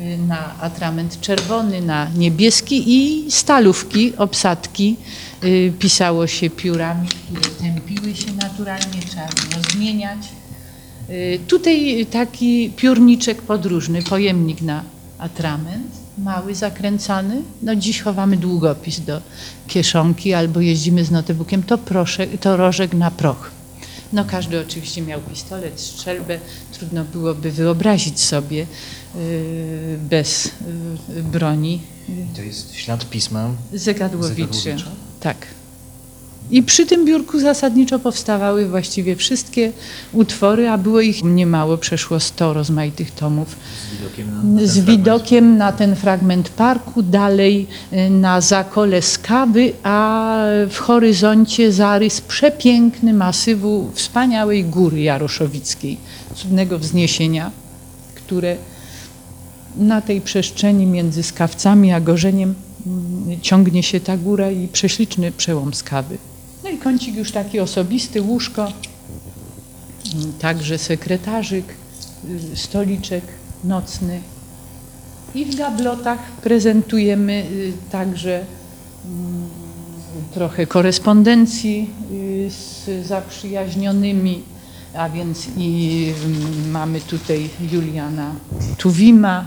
y, 0.00 0.18
na 0.18 0.60
atrament 0.60 1.20
czerwony, 1.20 1.80
na 1.80 2.10
niebieski 2.16 2.84
i 2.86 3.30
stalówki, 3.30 4.16
obsadki. 4.16 4.96
Pisało 5.78 6.26
się 6.26 6.50
piórami, 6.50 7.08
które 7.08 7.54
tępiły 7.54 8.16
się 8.16 8.32
naturalnie, 8.32 9.02
trzeba 9.08 9.26
było 9.26 9.62
zmieniać. 9.72 10.18
Tutaj 11.48 12.06
taki 12.10 12.70
piórniczek 12.76 13.42
podróżny, 13.42 14.02
pojemnik 14.02 14.62
na 14.62 14.84
atrament, 15.18 15.99
mały, 16.22 16.54
zakręcany. 16.54 17.42
No 17.62 17.76
dziś 17.76 18.02
chowamy 18.02 18.36
długopis 18.36 19.00
do 19.00 19.22
kieszonki 19.66 20.34
albo 20.34 20.60
jeździmy 20.60 21.04
z 21.04 21.10
notebookiem, 21.10 21.62
to, 21.62 21.78
proszę, 21.78 22.26
to 22.26 22.56
rożek 22.56 22.94
na 22.94 23.10
proch. 23.10 23.50
No 24.12 24.24
każdy 24.24 24.60
oczywiście 24.60 25.02
miał 25.02 25.20
pistolet, 25.20 25.80
strzelbę, 25.80 26.38
trudno 26.72 27.04
byłoby 27.04 27.50
wyobrazić 27.50 28.20
sobie 28.20 28.66
y, 29.16 29.98
bez 30.10 30.46
y, 30.46 31.22
broni 31.22 31.80
To 32.36 32.42
jest 32.42 32.74
ślad 32.74 33.10
pisma. 33.10 33.50
Zegadłowicza. 33.72 34.52
Zegadłowicza? 34.52 34.90
Tak. 35.20 35.59
I 36.50 36.62
przy 36.62 36.86
tym 36.86 37.04
biurku 37.04 37.40
zasadniczo 37.40 37.98
powstawały 37.98 38.68
właściwie 38.68 39.16
wszystkie 39.16 39.72
utwory, 40.12 40.68
a 40.68 40.78
było 40.78 41.00
ich 41.00 41.24
niemało, 41.24 41.78
przeszło 41.78 42.20
100 42.20 42.52
rozmaitych 42.52 43.10
tomów. 43.10 43.56
Z 43.56 43.96
widokiem 43.96 44.54
na, 44.54 44.66
Z 44.66 44.78
widokiem 44.78 45.56
na 45.56 45.72
ten 45.72 45.96
fragment 45.96 46.48
parku, 46.48 47.02
dalej 47.02 47.66
y, 47.92 48.10
na 48.10 48.40
zakole 48.40 49.02
Skawy, 49.02 49.72
a 49.82 50.36
w 50.70 50.78
horyzoncie 50.78 51.72
zarys 51.72 52.20
przepiękny 52.20 53.12
masywu 53.12 53.90
wspaniałej 53.94 54.64
góry 54.64 55.00
jaroszowickiej, 55.00 55.96
cudnego 56.34 56.78
wzniesienia, 56.78 57.50
które 58.14 58.56
na 59.76 60.00
tej 60.00 60.20
przestrzeni 60.20 60.86
między 60.86 61.22
Skawcami 61.22 61.92
a 61.92 62.00
Gorzeniem 62.00 62.54
mm, 62.86 63.40
ciągnie 63.40 63.82
się 63.82 64.00
ta 64.00 64.16
góra 64.16 64.50
i 64.50 64.68
prześliczny 64.68 65.32
przełom 65.32 65.74
Skawy. 65.74 66.18
No 66.70 66.76
i 66.76 66.78
kącik 66.78 67.16
już 67.16 67.32
taki 67.32 67.60
osobisty, 67.60 68.22
łóżko, 68.22 68.62
mm, 68.62 70.32
także 70.32 70.78
sekretarzyk, 70.78 71.64
stoliczek 72.54 73.24
nocny. 73.64 74.20
I 75.34 75.44
w 75.44 75.56
gablotach 75.56 76.18
prezentujemy 76.32 77.32
y, 77.52 77.72
także 77.90 78.44
mm, 79.04 79.48
trochę 80.34 80.66
korespondencji 80.66 81.90
y, 82.12 82.50
z 82.50 83.06
zaprzyjaźnionymi, 83.06 84.42
a 84.94 85.08
więc 85.08 85.46
i 85.56 86.12
mm, 86.24 86.70
mamy 86.70 87.00
tutaj 87.00 87.50
Juliana 87.72 88.34
Tuwima, 88.78 89.46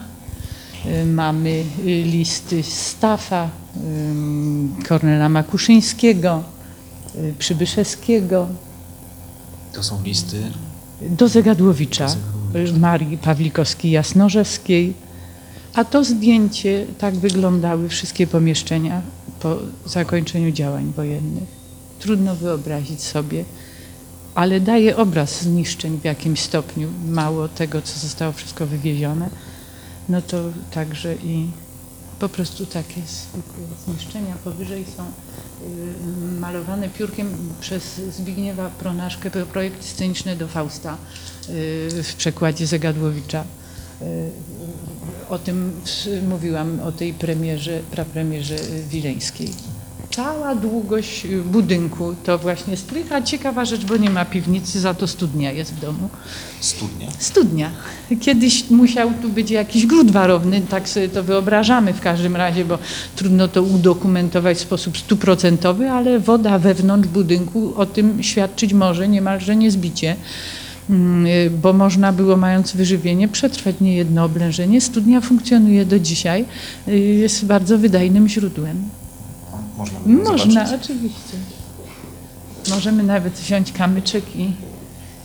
y, 0.86 1.06
mamy 1.06 1.64
listy 2.06 2.64
Stafa, 2.64 3.50
y, 4.80 4.88
Kornela 4.88 5.30
Makuszyńskiego, 5.30 6.53
Przybyszewskiego, 7.39 8.47
To 9.73 9.84
są 9.84 10.04
listy. 10.04 10.38
do 11.02 11.28
Zegadłowicza, 11.28 12.08
Zegadłowicza. 12.08 12.80
Marii 12.80 13.17
Pawlikowskiej-Jasnorzewskiej. 13.17 14.93
A 15.73 15.84
to 15.86 16.04
zdjęcie, 16.04 16.86
tak 16.97 17.15
wyglądały 17.15 17.89
wszystkie 17.89 18.28
pomieszczenia 18.28 19.02
po 19.39 19.58
zakończeniu 19.86 20.52
działań 20.52 20.93
wojennych. 20.95 21.43
Trudno 21.99 22.36
wyobrazić 22.36 23.02
sobie, 23.02 23.45
ale 24.36 24.60
daje 24.60 24.97
obraz 24.97 25.41
zniszczeń 25.41 25.99
w 25.99 26.06
jakimś 26.06 26.39
stopniu. 26.39 26.89
Mało 27.08 27.47
tego, 27.47 27.82
co 27.82 27.99
zostało 27.99 28.34
wszystko 28.34 28.65
wywiezione, 28.65 29.30
no 30.10 30.21
to 30.21 30.38
także 30.71 31.15
i 31.15 31.47
po 32.24 32.30
prostu 32.30 32.66
takie 32.66 33.02
zwykłe 33.02 33.64
zniszczenia. 33.86 34.36
Powyżej 34.44 34.86
są 34.98 35.04
y, 35.04 36.40
malowane 36.40 36.90
piórkiem 36.90 37.28
przez 37.62 37.84
Zbigniewa 38.18 38.70
Pronaszkę 38.70 39.32
pro- 39.32 39.46
projekty 39.46 39.84
sceniczne 39.88 40.36
do 40.36 40.48
Fausta 40.48 40.98
y, 41.50 42.04
w 42.04 42.16
przekładzie 42.18 42.68
Zegadłowicza. 42.68 43.44
Y, 44.02 44.06
O 45.30 45.40
tym 45.40 45.82
mówiłam, 46.30 46.80
o 46.80 46.92
tej 46.92 47.14
premierze, 47.14 47.80
prapremierze 47.92 48.56
wileńskiej. 48.90 49.50
Cała 50.15 50.56
długość 50.56 51.26
y, 51.26 51.41
budynku 51.41 52.15
to 52.23 52.38
właśnie 52.38 52.78
strych, 52.78 53.12
a 53.12 53.21
ciekawa 53.21 53.65
rzecz, 53.65 53.86
bo 53.86 53.97
nie 53.97 54.10
ma 54.10 54.26
piwnicy, 54.26 54.80
za 54.80 54.93
to 54.93 55.08
studnia 55.08 55.52
jest 55.52 55.73
w 55.73 55.80
domu. 55.80 56.10
Studnia. 56.60 57.08
Studnia. 57.19 57.71
Kiedyś 58.21 58.69
musiał 58.69 59.12
tu 59.21 59.30
być 59.30 59.52
jakiś 59.52 59.86
gród 59.86 60.12
warowny, 60.12 60.62
tak 60.62 60.89
sobie 60.89 61.10
to 61.10 61.23
wyobrażamy 61.23 61.93
w 61.93 62.02
każdym 62.02 62.36
razie, 62.36 62.65
bo 62.65 62.78
trudno 63.15 63.47
to 63.47 63.63
udokumentować 63.63 64.58
w 64.58 64.62
sposób 64.62 64.97
stuprocentowy, 64.97 65.89
ale 65.89 66.19
woda 66.19 66.60
wewnątrz 66.60 67.08
budynku 67.08 67.73
o 67.76 67.86
tym 67.86 68.23
świadczyć 68.23 68.73
może 68.73 69.08
niemalże 69.08 69.56
niezbicie, 69.56 70.15
Mm, 70.89 71.28
y, 71.28 71.49
bo 71.49 71.73
można 71.73 72.13
było 72.13 72.38
mając 72.38 72.73
wyżywienie 72.73 73.28
przetrwać 73.28 73.76
niejedno 73.82 74.23
oblężenie. 74.23 74.82
Studnia 74.82 75.21
funkcjonuje 75.21 75.86
do 75.86 75.99
dzisiaj, 75.99 76.45
y, 76.88 76.99
jest 76.99 77.45
bardzo 77.45 77.78
wydajnym 77.78 78.28
źródłem. 78.28 78.89
Można 79.84 80.00
było 80.00 80.32
Można, 80.32 80.65
zobaczyć. 80.65 80.86
oczywiście. 80.86 81.38
Możemy 82.69 83.04
nawet 83.04 83.34
wziąć 83.34 83.72
kamyczek 83.72 84.36
i 84.36 84.52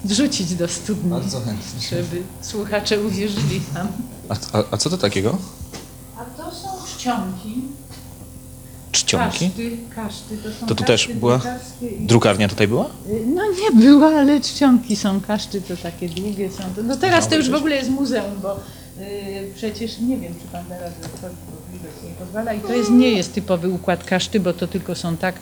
wrzucić 0.04 0.54
do 0.54 0.68
studni 0.68 1.10
Bardzo 1.10 1.40
chętnie. 1.40 1.88
żeby 1.90 2.22
słuchacze 2.42 3.00
uwierzyli 3.00 3.60
nam. 3.74 3.88
A, 4.28 4.58
a, 4.58 4.62
a 4.70 4.76
co 4.76 4.90
to 4.90 4.98
takiego? 4.98 5.38
A 6.16 6.24
to 6.24 6.50
są 6.54 6.68
czcionki. 6.86 7.54
Czcionki? 8.92 9.50
Kaszty, 9.50 9.76
kaszty 9.96 10.36
to 10.36 10.48
są 10.60 10.66
To 10.66 10.74
tu 10.74 10.84
kaszty 10.84 10.84
też 10.84 11.08
była 11.16 11.38
drukarskie 11.38 11.86
i- 11.88 12.06
Drukarnia 12.06 12.48
tutaj 12.48 12.68
była? 12.68 12.90
No 13.26 13.42
nie 13.62 13.80
była, 13.80 14.06
ale 14.08 14.40
czcionki 14.40 14.96
są, 14.96 15.20
kaszty 15.20 15.60
to 15.60 15.76
takie 15.76 16.08
długie 16.08 16.50
są. 16.50 16.62
To- 16.76 16.82
No 16.82 16.96
teraz 16.96 17.24
to 17.24 17.28
Chciałbyś 17.28 17.46
już 17.46 17.56
w 17.56 17.58
ogóle 17.58 17.76
jest 17.76 17.90
muzeum, 17.90 18.40
bo 18.42 18.56
y, 18.56 18.60
przecież 19.56 19.98
nie 19.98 20.16
wiem, 20.16 20.34
czy 20.42 20.48
pan 20.52 20.64
teraz 20.68 20.92
bo 21.22 21.28
nie 22.04 22.10
pozwala. 22.10 22.52
I 22.54 22.60
to 22.60 22.72
jest, 22.72 22.90
nie 22.90 23.10
jest 23.10 23.34
typowy 23.34 23.68
układ 23.68 24.04
kaszty, 24.04 24.40
bo 24.40 24.52
to 24.52 24.66
tylko 24.66 24.94
są 24.94 25.16
tak 25.16 25.34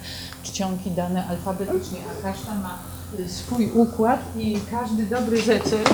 czcionki 0.42 0.90
dane 0.90 1.26
alfabetycznie, 1.26 1.98
a 2.10 2.22
kaszta 2.22 2.54
ma 2.54 2.78
y, 3.20 3.28
swój 3.28 3.70
układ 3.70 4.20
i 4.38 4.58
każdy 4.70 5.06
dobry 5.06 5.42
zecer, 5.42 5.84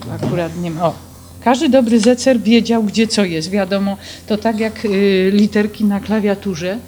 tu 0.00 0.10
akurat 0.12 0.56
nie 0.56 0.70
ma, 0.70 0.86
o, 0.86 0.94
każdy 1.40 1.68
dobry 1.68 2.00
zecer 2.00 2.40
wiedział, 2.40 2.82
gdzie 2.82 3.06
co 3.06 3.24
jest. 3.24 3.50
Wiadomo, 3.50 3.96
to 4.26 4.36
tak 4.38 4.58
jak 4.58 4.84
y, 4.84 5.30
literki 5.32 5.84
na 5.84 6.00
klawiaturze. 6.00 6.78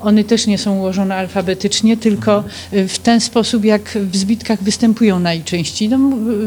One 0.00 0.24
też 0.24 0.46
nie 0.46 0.58
są 0.58 0.76
ułożone 0.76 1.16
alfabetycznie, 1.16 1.96
tylko 1.96 2.44
y, 2.72 2.88
w 2.88 2.98
ten 2.98 3.20
sposób, 3.20 3.64
jak 3.64 3.98
w 4.10 4.16
zbitkach 4.16 4.62
występują 4.62 5.20
najczęściej. 5.20 5.88
No, 5.88 5.98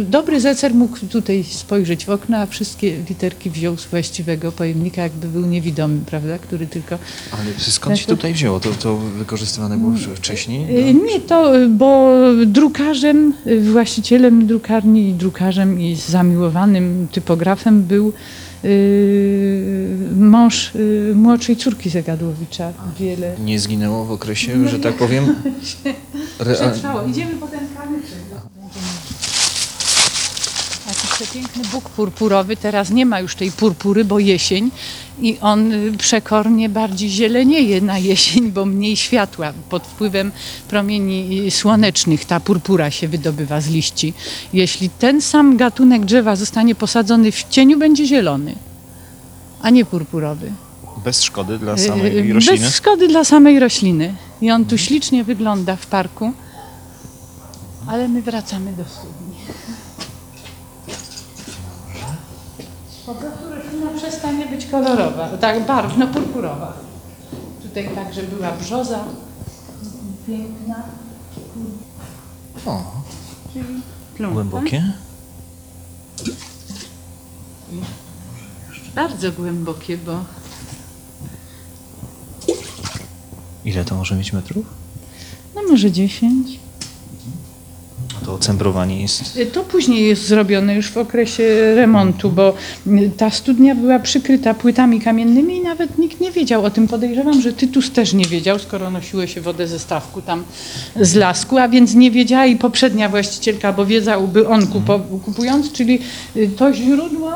dobry 0.10 0.42
zecer 0.42 0.74
mógł 0.74 0.98
tutaj 1.12 1.44
spojrzeć 1.44 2.06
w 2.06 2.10
okno, 2.10 2.38
a 2.38 2.46
wszystkie 2.46 2.96
literki 3.10 3.50
wziął 3.50 3.78
z 3.78 3.86
właściwego 3.86 4.52
pojemnika, 4.52 5.02
jakby 5.02 5.28
był 5.28 5.46
niewidomy, 5.46 6.00
prawda, 6.06 6.38
który 6.40 6.68
tylko... 6.68 6.98
Ale 7.32 7.44
skąd 7.58 8.00
się 8.00 8.06
tutaj 8.06 8.34
wzięło? 8.34 8.60
To, 8.60 8.70
to 8.72 8.98
wykorzystywane 8.98 9.78
było 9.78 9.92
wcześniej? 10.16 10.90
Y, 10.90 10.94
Nie 10.94 11.20
to, 11.20 11.60
y, 11.60 11.68
bo 11.68 12.18
drukarzem, 12.46 13.34
właścicielem 13.62 14.48
drukarni 14.48 15.10
i 15.10 15.14
drukarzem 15.14 15.82
i 15.82 15.96
zamiłowanym 15.96 17.08
typografem 17.12 17.84
był 17.84 18.14
mąż 20.16 20.76
y, 20.76 21.14
młodszej 21.16 21.56
córki 21.56 21.90
Zegadłowicza. 21.90 22.74
Wiele 23.00 23.36
Nie 23.40 23.60
zginęło 23.60 24.06
w 24.06 24.12
okresie, 24.12 24.68
że 24.68 24.80
tak 24.80 24.96
powiem? 24.96 25.36
Przetrwało. 26.40 27.08
Idziemy 27.08 27.36
potem 27.36 27.60
kamyczek. 27.78 28.18
Przepiękny 31.22 31.64
Bóg 31.72 31.90
purpurowy. 31.90 32.58
Teraz 32.58 32.90
nie 32.90 33.06
ma 33.06 33.20
już 33.20 33.36
tej 33.36 33.52
purpury, 33.52 34.06
bo 34.06 34.20
jesień 34.20 34.72
i 35.20 35.38
on 35.42 35.72
y, 35.72 35.98
przekornie 35.98 36.70
bardziej 36.70 37.10
zielenieje 37.10 37.82
na 37.82 37.98
jesień, 37.98 38.52
bo 38.52 38.66
mniej 38.66 38.98
światła. 38.98 39.54
Pod 39.70 39.88
wpływem 39.88 40.32
promieni 40.68 41.42
y, 41.48 41.52
słonecznych 41.52 42.26
ta 42.26 42.40
purpura 42.40 42.92
się 42.92 43.08
wydobywa 43.08 43.62
z 43.62 43.70
liści. 43.70 44.14
Jeśli 44.54 44.90
ten 44.90 45.22
sam 45.22 45.58
gatunek 45.58 46.06
drzewa 46.06 46.36
zostanie 46.36 46.76
posadzony 46.76 47.32
w 47.32 47.44
cieniu, 47.44 47.80
będzie 47.80 48.06
zielony, 48.06 48.56
a 49.62 49.70
nie 49.70 49.86
purpurowy. 49.86 50.52
Bez 51.04 51.24
szkody 51.24 51.60
dla 51.60 51.74
Y, 51.74 51.78
samej 51.78 52.34
rośliny? 52.34 52.60
Bez 52.60 52.76
szkody 52.76 53.08
dla 53.08 53.24
samej 53.24 53.60
rośliny. 53.60 54.16
I 54.42 54.52
on 54.52 54.66
tu 54.66 54.78
ślicznie 54.78 55.24
wygląda 55.24 55.76
w 55.76 55.86
parku. 55.86 56.34
Ale 57.88 58.08
my 58.08 58.22
wracamy 58.22 58.74
do 58.74 58.84
studni. 58.86 59.32
Po 63.06 63.16
prostu 63.82 64.06
roślina 64.06 64.10
przestanie 64.10 64.46
być 64.46 64.66
kolorowa, 64.66 65.30
tak 65.38 65.66
barwno-purpurowa. 65.66 66.74
Tutaj 67.62 67.90
także 67.96 68.24
była 68.24 68.52
brzoza 68.52 69.04
piękna, 70.28 70.84
O, 72.66 72.84
czyli 73.54 73.82
plumpa. 74.16 74.34
głębokie? 74.34 74.94
Bardzo 78.96 79.32
głębokie, 79.32 79.98
bo 79.98 80.24
Ile 83.66 83.86
to 83.86 83.96
może 83.96 84.16
mieć 84.16 84.34
metrów? 84.34 84.66
no 85.56 85.62
może 85.70 85.92
10. 85.92 86.60
To 88.32 88.38
cembrowanie 88.38 89.02
jest... 89.02 89.40
To 89.54 89.64
później 89.64 90.08
jest 90.08 90.28
zrobione 90.28 90.76
już 90.76 90.90
w 90.90 90.98
okresie 90.98 91.76
remontu, 91.76 92.30
bo 92.30 92.54
ta 93.18 93.30
studnia 93.30 93.76
była 93.76 94.00
przykryta 94.00 94.54
płytami 94.54 95.02
kamiennymi 95.02 95.58
i 95.58 95.62
nawet 95.62 95.98
nikt 95.98 96.20
nie 96.20 96.32
wiedział 96.32 96.66
o 96.66 96.70
tym. 96.70 96.88
Podejrzewam, 96.88 97.42
że 97.42 97.54
Tytus 97.54 97.92
też 97.92 98.14
nie 98.14 98.26
wiedział, 98.26 98.60
skoro 98.60 98.92
nosiło 98.92 99.28
się 99.28 99.42
wodę 99.42 99.68
ze 99.68 99.80
stawku 99.80 100.22
tam 100.22 100.44
z 101.02 101.16
lasku, 101.16 101.58
a 101.58 101.68
więc 101.68 101.94
nie 101.96 102.12
wiedziała 102.12 102.46
i 102.46 102.56
poprzednia 102.56 103.10
właścicielka, 103.10 103.74
bo 103.74 103.86
wiedziałby 103.86 104.48
on 104.48 104.68
kupo, 104.68 105.00
kupując, 105.26 105.72
czyli 105.72 106.00
y, 106.36 106.50
to 106.58 106.74
źródło 106.74 107.32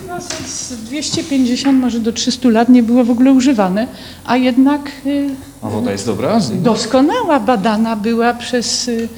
chyba 0.00 0.20
z 0.46 0.72
250 0.72 1.80
może 1.80 2.00
do 2.00 2.12
300 2.12 2.48
lat 2.48 2.68
nie 2.68 2.82
było 2.82 3.04
w 3.04 3.10
ogóle 3.10 3.32
używane, 3.32 3.86
a 4.24 4.36
jednak 4.36 4.90
y, 5.06 5.28
A 5.62 5.68
woda 5.68 5.92
jest 5.92 6.06
dobra? 6.06 6.40
doskonała 6.52 7.40
badana 7.40 7.96
była 7.96 8.34
przez 8.34 8.88
y, 8.88 9.08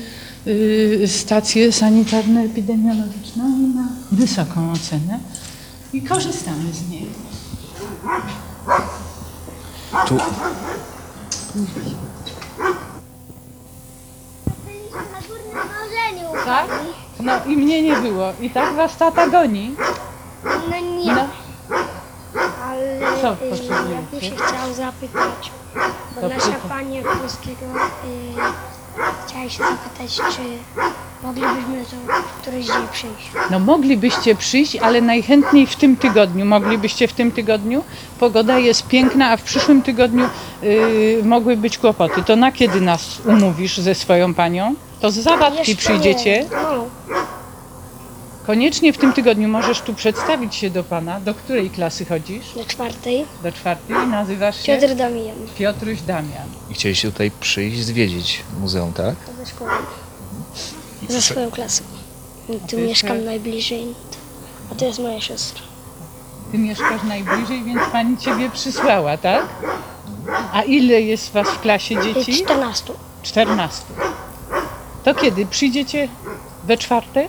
stację 1.07 1.73
sanitarno-epidemiologiczną 1.73 3.45
i 3.59 3.75
ma 3.75 3.89
wysoką 4.13 4.73
ocenę 4.73 5.19
i 5.93 6.03
korzystamy 6.03 6.73
z 6.73 6.89
niej. 6.91 7.07
Tu 10.07 10.19
Byliśmy 14.67 15.03
na 15.13 15.21
górnym 15.29 15.55
dążeniu. 15.55 16.45
Tak? 16.45 16.69
No 17.21 17.45
i 17.47 17.57
mnie 17.57 17.83
nie 17.83 17.97
było. 17.97 18.33
I 18.41 18.51
tak 18.51 18.75
was 18.75 18.97
tata 18.97 19.29
goni. 19.29 19.75
No 20.45 20.81
nie. 20.81 21.15
No. 21.15 21.29
Ale 22.65 23.01
Co 23.23 23.33
y, 23.33 23.37
potrzebujecie? 23.37 23.93
ja 23.95 24.03
bym 24.13 24.21
się 24.21 24.31
chciał 24.37 24.75
zapytać, 24.75 25.53
bo 26.23 26.29
nasza 26.29 26.53
pani 26.69 27.01
od 27.01 27.07
polskiego 27.07 27.65
y, 27.65 28.78
chciała 29.27 29.49
się 29.49 29.59
zapytać, 29.59 30.17
czy 30.37 30.43
moglibyśmy 31.23 31.85
tu 31.91 31.97
któryś 32.43 32.67
dzień 32.67 32.89
przyjść. 32.93 33.31
No 33.51 33.59
moglibyście 33.59 34.35
przyjść, 34.35 34.77
ale 34.77 35.01
najchętniej 35.01 35.67
w 35.67 35.77
tym 35.77 35.97
tygodniu. 35.97 36.45
Moglibyście 36.47 37.09
w 37.09 37.13
tym 37.13 37.33
tygodniu? 37.33 37.85
Pogoda 38.21 38.59
jest 38.59 38.89
piękna, 38.89 39.31
a 39.31 39.37
w 39.37 39.43
przyszłym 39.43 39.83
tygodniu 39.83 40.27
y, 40.63 41.21
mogły 41.25 41.57
być 41.57 41.79
kłopoty. 41.79 42.23
To 42.23 42.37
na 42.37 42.53
kiedy 42.53 42.81
nas 42.81 43.19
umówisz 43.27 43.79
ze 43.79 43.95
swoją 43.95 44.35
panią? 44.35 44.75
To 45.01 45.11
z 45.11 45.15
zawadki 45.15 45.59
Jeszcze 45.59 45.77
przyjdziecie. 45.77 46.33
Nie. 46.43 46.47
No, 46.51 46.85
Koniecznie 48.49 48.93
w 48.93 48.99
tym 48.99 49.13
tygodniu 49.13 49.49
możesz 49.49 49.81
tu 49.81 49.95
przedstawić 49.95 50.55
się 50.55 50.71
do 50.71 50.85
pana. 50.85 51.21
Do 51.21 51.35
której 51.35 51.71
klasy 51.71 52.05
chodzisz? 52.05 52.55
do 52.55 52.65
czwartej. 52.65 53.25
Do 53.43 53.53
czwartej. 53.53 53.97
Nazywasz 54.11 54.63
się? 54.63 54.79
Piotr 54.79 54.95
Damian. 54.95 55.37
Piotruś 55.59 56.01
Damian. 56.01 56.49
i 56.71 56.75
chcieliście 56.75 57.13
tutaj 57.13 57.31
przyjść, 57.41 57.85
zwiedzić 57.85 58.43
muzeum, 58.61 58.93
tak? 58.93 59.15
Ze 59.39 59.47
szkoły. 59.47 59.71
Ze 61.09 61.23
swoją 61.23 61.51
klasą. 61.51 61.85
I 62.49 62.69
Tu 62.69 62.79
mieszkam 62.79 63.25
najbliżej. 63.25 63.95
A 64.73 64.75
to 64.75 64.85
jest 64.85 64.99
moja 64.99 65.21
siostra. 65.21 65.63
Ty 66.53 66.59
mieszkasz 66.59 67.03
najbliżej, 67.03 67.65
więc 67.65 67.81
pani 67.93 68.19
ciebie 68.19 68.51
przysłała, 68.51 69.17
tak? 69.17 69.47
A 70.53 70.63
ile 70.63 71.01
jest 71.01 71.33
was 71.33 71.49
w 71.49 71.61
klasie 71.61 72.03
dzieci? 72.03 72.45
14. 72.45 72.93
14. 73.23 73.83
To 75.05 75.15
kiedy? 75.15 75.47
Przyjdziecie 75.47 76.09
we 76.65 76.77
czwartek? 76.77 77.29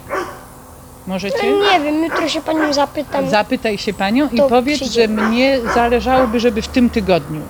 Możecie? 1.09 1.37
No, 1.51 1.71
nie 1.73 1.79
wiem, 1.79 2.03
jutro 2.03 2.29
się 2.29 2.41
panią 2.41 2.73
zapytam. 2.73 3.29
Zapytaj 3.29 3.77
się 3.77 3.93
panią 3.93 4.29
i 4.31 4.37
To 4.37 4.49
powiedz, 4.49 4.79
że 4.79 4.85
przyjdziemy. 4.85 5.21
mnie 5.21 5.59
zależałoby, 5.75 6.39
żeby 6.39 6.61
w 6.61 6.67
tym 6.67 6.89
tygodniu. 6.89 7.41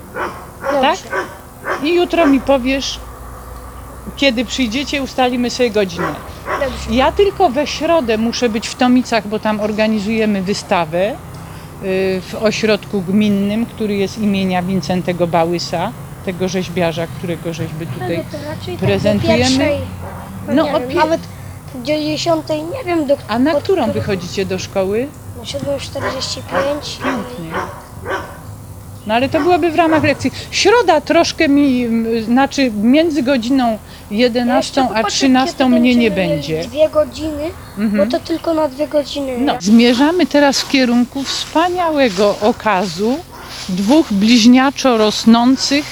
Dobrze. 0.62 0.82
Tak? 0.82 0.98
I 1.84 1.96
jutro 1.96 2.28
mi 2.28 2.40
powiesz, 2.42 3.00
kiedy 4.18 4.46
przyjdziecie, 4.46 5.04
ustalimy 5.04 5.50
sobie 5.50 5.70
godzinę. 5.72 6.14
Dobrze. 6.60 6.96
Ja 6.96 7.12
tylko 7.12 7.50
we 7.50 7.68
środę 7.68 8.18
muszę 8.18 8.50
być 8.50 8.68
w 8.68 8.76
Tomicach, 8.76 9.28
bo 9.28 9.40
tam 9.40 9.60
organizujemy 9.60 10.42
wystawę 10.42 11.12
y, 11.12 11.16
w 12.22 12.36
ośrodku 12.42 13.02
gminnym, 13.02 13.66
który 13.66 13.96
jest 13.96 14.18
imienia 14.18 14.62
Wincentego 14.64 15.28
Bałysa, 15.28 15.92
tego 16.26 16.48
rzeźbiarza, 16.48 17.08
którego 17.18 17.54
rzeźby 17.54 17.88
tutaj. 17.88 18.16
Ale 18.16 18.24
to 18.26 18.38
raczej 18.50 18.78
prezentujemy. 18.78 19.44
Tak 19.44 19.52
do 19.52 19.58
pierwszej, 19.58 19.78
no, 20.48 20.54
No, 20.54 20.70
o 20.78 20.80
pie- 20.80 20.96
nawet 20.96 21.22
do 21.80 21.86
dziesiątej, 21.86 22.64
nie 22.64 22.84
wiem 22.86 23.06
do 23.06 23.18
A 23.28 23.40
na 23.40 23.54
którą 23.54 23.92
wychodzicie 23.92 24.46
do 24.46 24.60
szkoły? 24.60 25.08
Na 25.38 25.44
7.45. 25.44 27.04
Pięknie. 27.04 27.52
No 29.08 29.14
ale 29.14 29.30
to 29.30 29.40
byłoby 29.42 29.72
w 29.72 29.76
ramach 29.76 30.04
lekcji. 30.04 30.32
Środa 30.52 31.02
troszkę 31.02 31.48
mi, 31.50 31.84
m, 31.86 32.06
znaczy 32.26 32.72
między 32.72 33.24
godziną 33.24 33.78
11 34.12 34.82
a 34.82 34.88
Popatrzę, 34.88 35.10
13 35.18 35.58
kiedy 35.58 35.70
mnie 35.70 35.96
nie 35.96 36.12
będzie. 36.12 36.64
Dwie 36.68 36.90
godziny, 36.90 37.44
bo 37.78 38.06
to 38.06 38.20
tylko 38.20 38.54
na 38.54 38.68
dwie 38.68 38.88
godziny. 38.88 39.38
No, 39.40 39.56
zmierzamy 39.60 40.26
teraz 40.26 40.62
w 40.62 40.70
kierunku 40.70 41.24
wspaniałego 41.24 42.36
okazu 42.42 43.18
dwóch 43.70 44.14
bliźniaczo 44.14 44.98
rosnących 44.98 45.86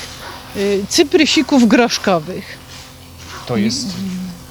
y, 0.58 0.86
cyprysików 0.90 1.68
groszkowych. 1.68 2.58
To 3.48 3.58
jest 3.58 3.88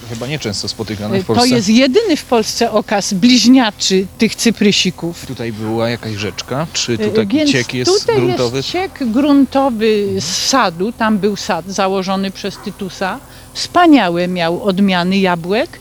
chyba 0.08 0.26
nieczęsto 0.26 0.68
spotykane 0.68 1.16
Y, 1.16 1.22
w 1.22 1.26
Polsce. 1.26 1.48
To 1.48 1.54
jest 1.56 1.68
jedyny 1.68 2.16
w 2.16 2.24
Polsce 2.24 2.70
okaz 2.72 3.12
bliźniaczy 3.14 4.06
tych 4.18 4.34
cyprysików. 4.34 5.26
Tutaj 5.26 5.52
była 5.52 5.88
jakaś 5.88 6.14
rzeczka, 6.14 6.66
czy 6.72 6.92
Y, 6.92 6.98
taki 6.98 7.36
Więc 7.36 7.50
ciek 7.50 7.74
jest 7.74 8.00
tutaj 8.00 8.16
gruntowy? 8.16 8.56
jest 8.56 8.68
ciek 8.68 8.92
gruntowy 9.10 10.06
z 10.20 10.24
sadu, 10.48 10.92
tam 10.92 11.18
był 11.18 11.36
sad 11.36 11.64
założony 11.68 12.30
przez 12.30 12.56
Tytusa. 12.64 13.18
Wspaniałe 13.54 14.28
miał 14.28 14.62
odmiany 14.62 15.18
jabłek, 15.18 15.80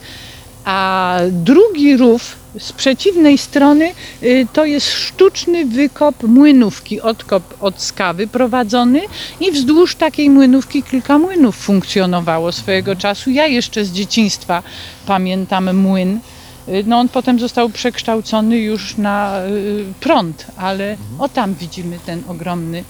a 0.64 1.18
drugi 1.30 1.96
rów 1.96 2.36
z 2.58 2.72
przeciwnej 2.72 3.38
strony 3.38 3.92
y, 4.22 4.46
to 4.52 4.64
jest 4.64 4.90
sztuczny 4.92 5.64
wykop 5.64 6.22
młynówki, 6.22 7.00
odkop 7.00 7.54
od 7.60 7.82
skawy 7.82 8.26
prowadzony 8.26 9.00
i 9.40 9.52
wzdłuż 9.52 9.94
takiej 9.94 10.30
młynówki 10.30 10.82
kilka 10.82 11.18
młynów 11.18 11.56
funkcjonowało 11.56 12.52
swojego 12.52 12.96
czasu. 12.96 13.30
Ja 13.30 13.46
jeszcze 13.46 13.84
z 13.84 13.92
dzieciństwa 13.92 14.62
pamiętam 15.06 15.76
młyn. 15.76 16.20
Y, 16.68 16.84
No 16.86 16.98
on 16.98 17.08
potem 17.08 17.40
został 17.40 17.68
przekształcony 17.68 18.58
już 18.58 18.96
na 18.96 19.46
y, 19.46 19.84
prąd, 20.00 20.46
ale 20.56 20.96
o 21.18 21.28
tam 21.28 21.54
widzimy 21.54 21.98
ten 22.06 22.22
ogromny 22.28 22.84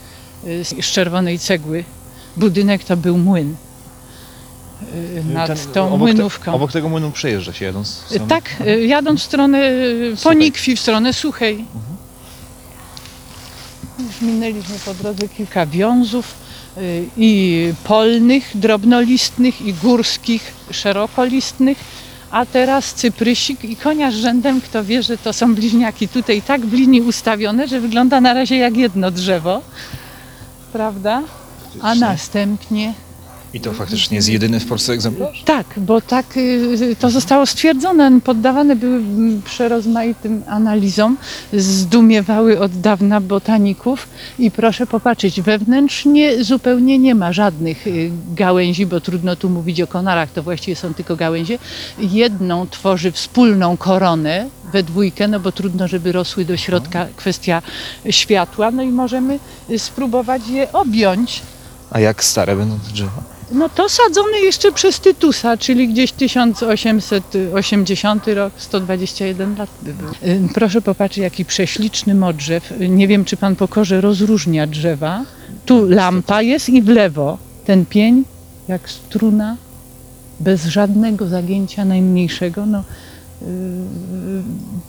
z 0.62 0.90
czerwonej 0.92 1.38
cegły. 1.38 1.84
Budynek 2.36 2.84
to 2.84 2.96
był 2.96 3.18
młyn 3.18 3.56
nad 5.34 5.46
Ten- 5.46 5.72
tą 5.72 5.86
obok 5.86 5.98
młynówką. 5.98 6.44
Te, 6.44 6.52
obok 6.56 6.72
tego 6.72 6.88
młynu 6.88 7.10
przejeżdża 7.10 7.52
się 7.52 7.64
jadąc. 7.64 7.88
w 7.88 8.06
stronę- 8.08 8.28
Tak, 8.28 8.44
y, 8.66 8.86
jadąc 8.86 9.20
w 9.20 9.22
stronę 9.22 9.58
y. 9.58 10.14
Ponikwi, 10.22 10.76
w 10.76 10.80
stronę 10.80 11.12
Suchej. 11.12 11.64
Już 13.98 14.20
minęliśmy 14.22 14.74
po 14.84 14.94
drodze 14.94 15.28
kilka 15.28 15.66
wiązów 15.66 16.34
y, 16.78 17.04
i 17.16 17.72
polnych, 17.84 18.50
drobnolistnych 18.54 19.62
i 19.62 19.74
górskich, 19.74 20.52
szerokolistnych, 20.70 21.78
a 22.30 22.46
teraz 22.46 22.94
cyprysik 22.94 23.64
i 23.64 23.76
konia 23.76 24.10
z 24.10 24.14
rzędem, 24.14 24.60
kto 24.60 24.84
wie, 24.84 25.02
że 25.02 25.18
to 25.18 25.32
są 25.32 25.54
bliźniaki 25.54 26.08
tutaj 26.08 26.42
tak 26.42 26.66
w 26.66 26.72
linii 26.72 27.02
ustawione, 27.02 27.68
że 27.68 27.80
wygląda 27.80 28.20
na 28.20 28.34
razie 28.34 28.56
jak 28.56 28.76
jedno 28.76 29.10
drzewo, 29.10 29.60
prawda? 30.72 31.22
A 31.82 31.94
następnie 31.94 32.94
I 33.56 33.60
to 33.60 33.72
faktycznie 33.72 34.16
jest 34.16 34.28
jedyny 34.28 34.60
w 34.60 34.66
Polsce 34.66 34.92
egzemplarz? 34.92 35.42
tak, 35.44 35.66
bo 35.76 36.00
tak 36.00 36.36
y, 36.36 36.96
to 37.00 37.10
zostało 37.10 37.46
stwierdzone. 37.46 38.20
Poddawane 38.20 38.76
były 38.76 38.96
mm, 38.96 39.42
przerozmaitym 39.42 40.42
analizom, 40.48 41.16
zdumiewały 41.52 42.60
od 42.60 42.80
dawna 42.80 43.20
botaników 43.20 44.08
i 44.38 44.50
proszę 44.50 44.86
popatrzeć, 44.86 45.40
wewnętrznie 45.40 46.44
zupełnie 46.44 46.98
nie 46.98 47.14
ma 47.14 47.32
żadnych 47.32 47.86
y, 47.86 48.10
gałęzi, 48.34 48.86
bo 48.86 49.00
trudno 49.00 49.36
tu 49.36 49.48
mówić 49.48 49.80
o 49.80 49.86
konarach, 49.86 50.30
to 50.30 50.42
właściwie 50.42 50.76
są 50.76 50.94
tylko 50.94 51.16
gałęzie. 51.16 51.58
Jedną 51.98 52.66
tworzy 52.66 53.12
wspólną 53.12 53.76
koronę 53.76 54.48
we 54.72 54.82
dwójkę, 54.82 55.28
no 55.28 55.40
bo 55.40 55.52
trudno, 55.52 55.88
żeby 55.88 56.12
rosły 56.12 56.44
do 56.44 56.56
środka 56.56 57.06
kwestia 57.16 57.62
światła, 58.10 58.70
no 58.70 58.82
i 58.82 58.88
możemy 58.88 59.38
y, 59.70 59.78
spróbować 59.78 60.48
je 60.48 60.72
objąć. 60.72 61.42
A 61.90 62.00
jak 62.00 62.24
stare 62.24 62.56
będą 62.56 62.78
te 62.78 62.92
drzewa? 62.92 63.35
No 63.52 63.68
to 63.68 63.88
sadzone 63.88 64.40
jeszcze 64.40 64.72
przez 64.72 65.00
Tytusa, 65.00 65.56
czyli 65.56 65.88
gdzieś 65.88 66.12
1880 66.12 68.28
rok, 68.28 68.52
121 68.56 69.56
lat 69.56 69.70
by 69.82 69.94
był. 69.94 70.08
Y, 70.08 70.48
Proszę 70.54 70.82
popatrzeć, 70.82 71.22
jaki 71.22 71.44
prześliczny 71.44 72.14
modrzew. 72.14 72.72
Nie 72.88 73.08
wiem, 73.08 73.24
czy 73.24 73.36
pan 73.36 73.56
pokorze 73.56 74.00
rozróżnia 74.00 74.66
drzewa. 74.66 75.24
Tu 75.66 75.88
lampa 75.88 76.42
jest 76.42 76.68
i 76.68 76.82
w 76.82 76.88
lewo 76.88 77.38
ten 77.64 77.86
pień, 77.86 78.24
jak 78.68 78.90
struna, 78.90 79.56
bez 80.40 80.64
żadnego 80.64 81.28
zagięcia 81.28 81.84
najmniejszego. 81.84 82.66
No, 82.66 82.84
y, 83.42 83.44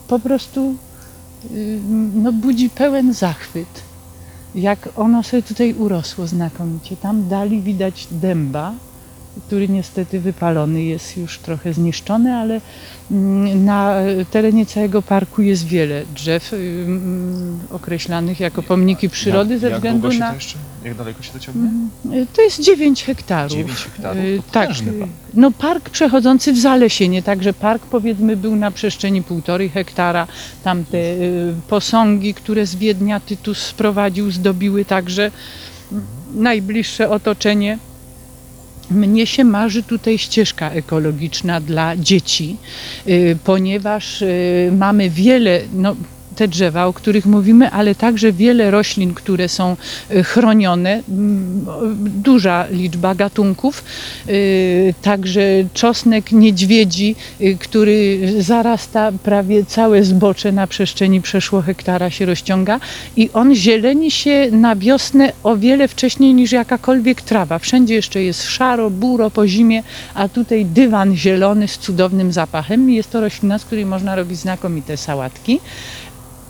po 0.07 0.19
prostu 0.19 0.75
y, 1.51 1.79
no, 2.15 2.33
budzi 2.33 2.69
pełen 2.69 3.13
zachwyt 3.13 3.86
jak 4.57 4.89
ono 4.95 5.23
sobie 5.23 5.43
tutaj 5.43 5.73
urosło 5.73 6.27
znakomicie. 6.27 6.97
Tam 6.97 7.27
dali 7.27 7.61
widać 7.61 8.07
dęba, 8.11 8.73
który 9.47 9.69
niestety 9.69 10.19
wypalony 10.19 10.83
jest 10.83 11.17
już 11.17 11.39
trochę 11.39 11.73
zniszczony, 11.73 12.33
ale 12.33 12.61
mm, 13.11 13.65
na 13.65 13.95
terenie 14.31 14.65
całego 14.65 15.01
parku 15.01 15.41
jest 15.41 15.67
wiele 15.67 16.03
drzew 16.15 16.53
mm, 16.53 17.59
określanych 17.71 18.39
jako 18.39 18.63
pomniki 18.63 19.09
przyrody 19.09 19.53
jak, 19.53 19.61
ze 19.61 19.67
jak 19.67 19.75
względu 19.75 20.01
długo 20.01 20.13
się 20.13 20.19
na. 20.19 20.29
To 20.29 20.35
jeszcze, 20.35 20.57
jak 20.83 20.95
daleko 20.95 21.23
się 21.23 21.31
to 21.33 21.39
ciągnie? 21.39 21.69
Y, 22.13 22.27
To 22.33 22.41
jest 22.41 22.63
9 22.63 23.03
hektarów. 23.03 23.51
9 23.51 23.77
hektarów? 23.77 24.23
Y, 24.23 24.41
To 24.45 24.51
Tak, 24.51 24.69
y, 24.69 24.73
park. 24.73 25.11
no 25.33 25.51
park 25.51 25.89
przechodzący 25.89 26.53
w 26.53 26.59
zalesienie, 26.59 27.23
także 27.23 27.53
park 27.53 27.85
powiedzmy 27.85 28.37
był 28.37 28.55
na 28.55 28.71
przestrzeni 28.71 29.23
półtorej 29.23 29.69
hektara. 29.69 30.27
Tam 30.63 30.85
te 30.85 30.97
posągi, 31.67 32.33
które 32.33 32.65
z 32.65 32.75
Wiednia 32.75 33.19
Tytus 33.19 33.57
sprowadził, 33.57 34.31
zdobiły 34.31 34.85
także 34.85 35.31
mm, 35.91 36.05
najbliższe 36.35 37.09
otoczenie. 37.09 37.77
Mnie 38.91 39.27
się 39.27 39.43
marzy 39.43 39.83
tutaj 39.83 40.17
ścieżka 40.17 40.71
ekologiczna 40.71 41.61
dla 41.61 41.97
dzieci, 41.97 42.55
y, 43.07 43.37
ponieważ 43.43 44.21
y, 44.21 44.71
mamy 44.77 45.09
wiele, 45.09 45.61
no, 45.73 45.95
te 46.37 46.47
drzewa, 46.47 46.85
o 46.85 46.93
których 46.93 47.25
mówimy, 47.25 47.71
ale 47.71 47.95
także 47.95 48.31
wiele 48.31 48.71
roślin, 48.71 49.13
które 49.13 49.49
są 49.49 49.75
y, 50.11 50.23
chronione, 50.23 51.03
duża 52.23 52.65
liczba 52.71 53.15
gatunków, 53.15 53.83
y, 54.29 54.93
także 55.01 55.41
czosnek 55.73 56.31
niedźwiedzi, 56.31 57.15
y, 57.41 57.57
który 57.59 58.19
zarasta 58.39 59.11
prawie 59.23 59.65
całe 59.65 60.03
zbocze 60.03 60.51
na 60.51 60.67
przestrzeni 60.67 61.21
przeszło 61.21 61.61
hektara 61.61 62.09
się 62.09 62.25
rozciąga 62.25 62.79
i 63.15 63.29
on 63.33 63.55
zieleni 63.55 64.11
się 64.11 64.47
na 64.51 64.75
wiosnę 64.75 65.31
o 65.43 65.57
wiele 65.57 65.87
wcześniej 65.87 66.33
niż 66.33 66.51
jakakolwiek 66.51 67.21
trawa. 67.21 67.59
Wszędzie 67.59 67.93
jeszcze 67.93 68.23
jest 68.23 68.43
szaro, 68.43 68.89
buro 68.89 69.31
po 69.31 69.47
zimie, 69.47 69.83
a 70.13 70.29
tutaj 70.29 70.65
dywan 70.65 71.15
zielony 71.15 71.67
z 71.67 71.77
cudownym 71.77 72.31
zapachem. 72.31 72.89
Jest 72.89 73.11
to 73.11 73.21
roślina, 73.21 73.59
z 73.59 73.65
której 73.65 73.85
można 73.85 74.15
robić 74.15 74.37
znakomite 74.39 74.97
sałatki. 74.97 75.59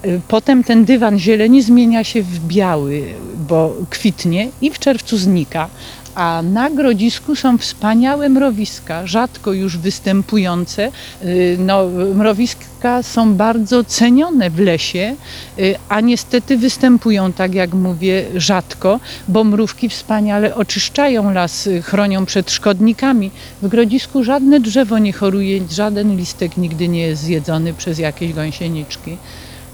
Y, 0.06 0.22
Potem 0.28 0.64
ten 0.64 0.86
dywan 0.86 1.20
zieleni 1.20 1.62
zmienia 1.62 2.04
się 2.04 2.22
w 2.22 2.40
biały, 2.40 3.04
bo 3.50 3.76
kwitnie 3.90 4.50
i 4.62 4.72
w 4.72 4.80
czerwcu 4.80 5.18
znika. 5.18 5.70
A 6.16 6.42
na 6.42 6.70
grodzisku 6.70 7.36
są 7.36 7.58
wspaniałe 7.58 8.30
mrowiska, 8.30 9.08
rzadko 9.08 9.54
już 9.54 9.78
występujące. 9.78 10.92
Y, 11.24 11.58
No, 11.60 11.86
mrowiska 12.16 13.04
są 13.04 13.34
bardzo 13.34 13.84
cenione 13.84 14.50
w 14.50 14.60
lesie, 14.60 15.16
y, 15.60 15.76
a 15.90 16.02
niestety 16.02 16.58
występują, 16.58 17.34
tak 17.34 17.54
jak 17.54 17.74
mówię, 17.74 18.26
rzadko, 18.36 19.00
bo 19.28 19.44
mrówki 19.44 19.90
wspaniale 19.90 20.56
oczyszczają 20.56 21.32
las, 21.34 21.70
chronią 21.84 22.26
przed 22.26 22.52
szkodnikami. 22.52 23.32
W 23.62 23.68
grodzisku 23.68 24.24
żadne 24.24 24.60
drzewo 24.60 25.00
nie 25.00 25.14
choruje, 25.14 25.62
żaden 25.72 26.18
listek 26.18 26.58
nigdy 26.58 26.88
nie 26.88 27.02
jest 27.02 27.22
zjedzony 27.24 27.74
przez 27.74 28.00
jakieś 28.00 28.34
gąsieniczki, 28.34 29.18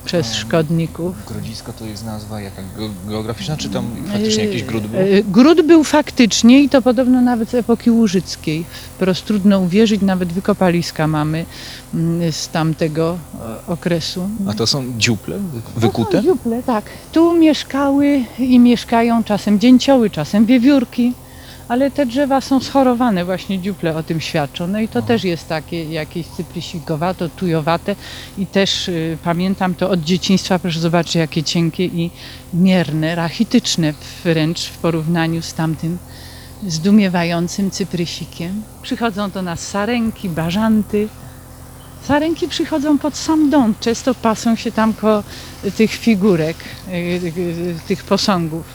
przez 0.06 0.34
szkodników. 0.36 1.16
Grodzisko 1.28 1.74
to 1.74 1.86
jest 1.86 2.06
nazwa 2.06 2.42
jaka 2.42 2.62
ge- 2.62 3.10
geograficzna, 3.10 3.58
czy 3.58 3.70
tam 3.70 3.86
faktycznie 4.12 4.46
jakiś 4.46 4.64
gród 4.64 4.88
był? 4.88 5.00
E, 5.00 5.24
Gród 5.24 5.62
był 5.62 5.84
faktycznie 5.84 6.64
i 6.64 6.70
to 6.70 6.82
podobno 6.82 7.22
nawet 7.22 7.50
z 7.50 7.54
epoki 7.54 7.92
łużyckiej. 7.92 8.66
Wprost 8.96 9.26
trudno 9.26 9.60
uwierzyć, 9.60 10.02
nawet 10.02 10.34
wykopaliska 10.34 11.08
mamy 11.08 11.46
mm, 11.94 12.32
z 12.32 12.50
tamtego 12.50 13.18
e, 13.68 13.72
okresu. 13.72 14.30
A 14.50 14.54
to 14.54 14.68
są 14.68 14.84
dziuple 14.98 15.40
wykute? 15.78 16.12
To 16.12 16.18
są 16.18 16.24
dziuple, 16.24 16.64
tak. 16.64 16.86
Tu 17.12 17.34
mieszkały 17.38 18.24
i 18.40 18.60
mieszkają 18.60 19.24
czasem 19.24 19.60
dzięcioły, 19.60 20.10
czasem 20.10 20.46
wiewiórki, 20.46 21.14
ale 21.68 21.92
te 21.92 22.06
drzewa 22.06 22.42
są 22.42 22.60
schorowane, 22.60 23.26
właśnie 23.26 23.60
dziuple 23.60 23.96
o 23.96 24.04
tym 24.04 24.22
świadczą. 24.22 24.68
No 24.68 24.80
i 24.80 24.88
to 24.88 25.02
też 25.02 25.24
jest 25.24 25.48
takie 25.48 25.84
jakieś 25.84 26.28
cyprysikowato, 26.28 27.30
tujowate 27.30 27.96
i 28.38 28.48
też 28.48 28.88
y, 28.88 29.18
pamiętam 29.24 29.76
to 29.76 29.90
od 29.90 30.00
dzieciństwa, 30.00 30.60
proszę 30.60 30.80
zobaczyć 30.80 31.16
jakie 31.16 31.44
cienkie 31.44 31.86
i 31.86 32.12
mierne, 32.54 33.16
rachityczne 33.16 33.94
wręcz 34.24 34.66
w 34.66 34.78
porównaniu 34.78 35.42
z 35.42 35.54
tamtym 35.54 35.98
zdumiewającym 36.68 37.72
cyprysikiem. 37.72 38.64
Przychodzą 38.82 39.30
do 39.30 39.42
nas 39.42 39.68
sarenki, 39.68 40.30
bażanty. 40.30 41.08
Sarenki 42.04 42.48
przychodzą 42.48 42.98
pod 42.98 43.18
sam 43.18 43.50
dom, 43.50 43.74
często 43.80 44.16
pasą 44.16 44.56
się 44.56 44.72
tam 44.72 44.94
ko 44.94 45.24
tych 45.78 45.92
figurek, 45.92 46.58
y, 46.88 46.92
y, 46.92 47.76
tych 47.88 48.04
posągów 48.04 48.66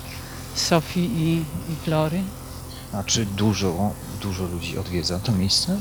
Sofii 0.55 1.01
i, 1.01 1.37
i 1.73 1.77
Flory. 1.85 2.21
A 2.93 3.03
czy 3.05 3.27
dużo, 3.27 3.93
dużo 4.23 4.45
ludzi 4.45 4.79
odwiedza 4.79 5.19
to 5.19 5.33
miejsce? 5.33 5.77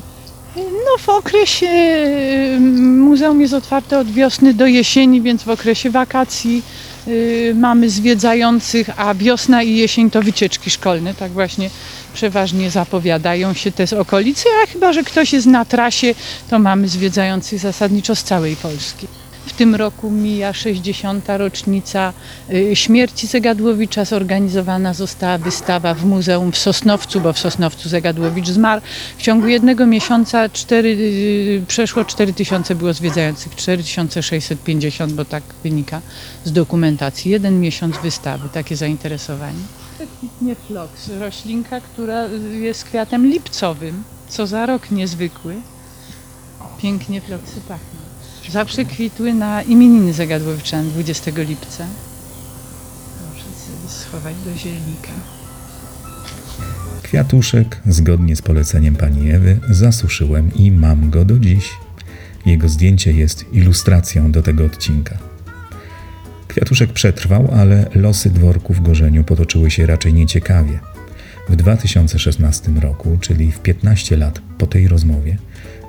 No 0.56 0.98
w 1.00 1.10
okresie 1.10 1.68
y, 1.68 2.60
muzeum 2.82 3.42
jest 3.42 3.54
otwarte 3.54 4.00
od 4.00 4.12
wiosny 4.12 4.54
do 4.54 4.68
jesieni, 4.68 5.22
więc 5.22 5.44
w 5.44 5.50
okresie 5.50 5.90
wakacji 5.90 6.64
y, 7.08 7.54
mamy 7.56 7.90
zwiedzających, 7.90 9.00
a 9.00 9.14
wiosna 9.14 9.64
i 9.64 9.76
jesień 9.76 10.12
to 10.12 10.22
wycieczki 10.22 10.70
szkolne, 10.70 11.14
tak 11.14 11.32
właśnie 11.32 11.70
przeważnie 12.14 12.72
zapowiadają 12.72 13.54
się 13.54 13.72
te 13.72 13.88
z 13.88 13.94
okolicy, 13.94 14.46
a 14.64 14.68
chyba, 14.68 14.94
że 14.94 15.04
ktoś 15.04 15.34
jest 15.34 15.48
na 15.48 15.66
trasie, 15.66 16.16
to 16.50 16.60
mamy 16.60 16.88
zwiedzających 16.88 17.60
zasadniczo 17.60 18.16
z 18.16 18.24
całej 18.24 18.56
Polski. 18.56 19.08
W 19.48 19.54
tym 19.54 19.76
roku 19.76 20.12
mija 20.12 20.54
60. 20.54 21.26
rocznica 21.28 22.14
y, 22.54 22.76
śmierci 22.76 23.28
Zegadłowicza. 23.28 24.06
Zorganizowana 24.06 24.94
została 24.94 25.38
wystawa 25.38 25.94
w 25.94 26.06
muzeum 26.06 26.52
w 26.52 26.58
Sosnowcu, 26.58 27.22
bo 27.22 27.34
w 27.34 27.40
Sosnowcu 27.40 27.90
Zegadłowicz 27.90 28.48
zmarł. 28.48 28.82
W 29.18 29.22
ciągu 29.22 29.48
jednego 29.48 29.86
miesiąca 29.86 30.50
cztery, 30.50 30.90
y, 30.90 31.64
przeszło 31.68 32.06
4000 32.06 32.76
było 32.76 32.94
zwiedzających, 32.94 33.56
4650, 33.56 35.14
bo 35.14 35.26
tak 35.26 35.44
wynika 35.64 36.02
z 36.46 36.52
dokumentacji. 36.52 37.32
Jeden 37.32 37.62
miesiąc 37.62 37.96
wystawy, 38.04 38.50
takie 38.54 38.76
zainteresowanie. 38.76 39.64
Kwitnie 40.18 40.56
floks, 40.56 41.10
roślinka, 41.20 41.82
która 41.82 42.26
y, 42.26 42.58
jest 42.60 42.84
kwiatem 42.84 43.28
lipcowym, 43.28 44.04
co 44.30 44.48
za 44.48 44.66
rok 44.66 44.92
niezwykły. 44.92 45.56
Pięknie 46.78 47.22
floksy 47.22 47.62
pachną. 47.68 47.97
Zawsze 48.52 48.86
kwitły 48.86 49.34
na 49.34 49.62
imieniny 49.62 50.14
Zagadłowiczan 50.14 50.90
20 50.90 51.32
lipca. 51.38 51.86
Sobie 53.38 53.90
schować 53.90 54.36
do 54.46 54.58
zielnika. 54.58 55.12
Kwiatuszek, 57.04 57.82
zgodnie 57.86 58.36
z 58.36 58.42
poleceniem 58.42 58.96
pani 58.96 59.32
Ewy, 59.32 59.60
zasuszyłem 59.70 60.54
i 60.54 60.72
mam 60.72 61.10
go 61.10 61.26
do 61.26 61.40
dziś. 61.40 61.70
Jego 62.46 62.70
zdjęcie 62.70 63.12
jest 63.12 63.54
ilustracją 63.54 64.32
do 64.32 64.42
tego 64.42 64.66
odcinka. 64.66 65.18
Kwiatuszek 66.48 66.94
przetrwał, 66.94 67.54
ale 67.56 67.90
losy 67.96 68.30
dworku 68.30 68.74
w 68.74 68.82
Gorzeniu 68.82 69.24
potoczyły 69.24 69.72
się 69.72 69.86
raczej 69.86 70.14
nieciekawie. 70.14 70.80
W 71.50 71.56
2016 71.56 72.72
roku, 72.72 73.18
czyli 73.22 73.52
w 73.52 73.60
15 73.60 74.18
lat 74.18 74.42
po 74.58 74.68
tej 74.68 74.88
rozmowie, 74.88 75.38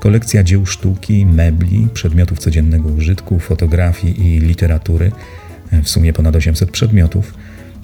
kolekcja 0.01 0.43
dzieł 0.43 0.67
sztuki, 0.67 1.27
mebli, 1.27 1.89
przedmiotów 1.95 2.39
codziennego 2.39 2.89
użytku, 2.89 3.39
fotografii 3.39 4.27
i 4.27 4.41
literatury, 4.41 5.13
w 5.83 5.89
sumie 5.89 6.13
ponad 6.13 6.37
800 6.37 6.71
przedmiotów, 6.71 7.35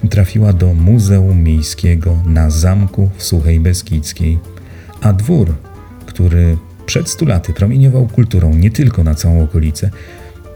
trafiła 0.09 0.53
do 0.53 0.73
Muzeum 0.73 1.43
Miejskiego 1.43 2.23
na 2.25 2.49
zamku 2.49 3.09
w 3.17 3.23
Suchej 3.23 3.59
Beskidzkiej, 3.59 4.39
a 5.01 5.13
dwór, 5.13 5.55
który 6.05 6.57
przed 6.85 7.09
stu 7.09 7.25
laty 7.25 7.53
promieniował 7.53 8.07
kulturą 8.07 8.53
nie 8.53 8.71
tylko 8.71 9.03
na 9.03 9.15
całą 9.15 9.43
okolicę, 9.43 9.89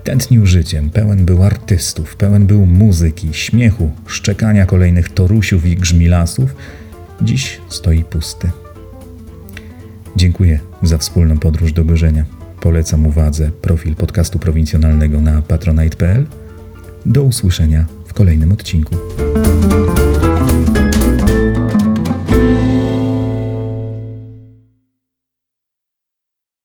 tętnił 0.03 0.45
życiem, 0.45 0.89
pełen 0.89 1.25
był 1.25 1.43
artystów, 1.43 2.15
pełen 2.15 2.47
był 2.47 2.65
muzyki, 2.65 3.33
śmiechu, 3.33 3.91
szczekania 4.07 4.65
kolejnych 4.65 5.09
torusiów 5.09 5.65
i 5.65 5.75
grzmilasów, 5.75 6.55
dziś 7.21 7.61
stoi 7.69 8.03
pusty. 8.03 8.51
Dziękuję 10.15 10.59
za 10.83 10.97
wspólną 10.97 11.37
podróż 11.37 11.73
do 11.73 11.85
Gorzenia. 11.85 12.25
Polecam 12.61 13.05
uwadze 13.05 13.51
profil 13.61 13.95
podcastu 13.95 14.39
prowincjonalnego 14.39 15.21
na 15.21 15.41
patronite.pl. 15.41 16.25
Do 17.05 17.23
usłyszenia 17.23 17.85
w 18.05 18.13
kolejnym 18.13 18.51
odcinku. 18.51 18.95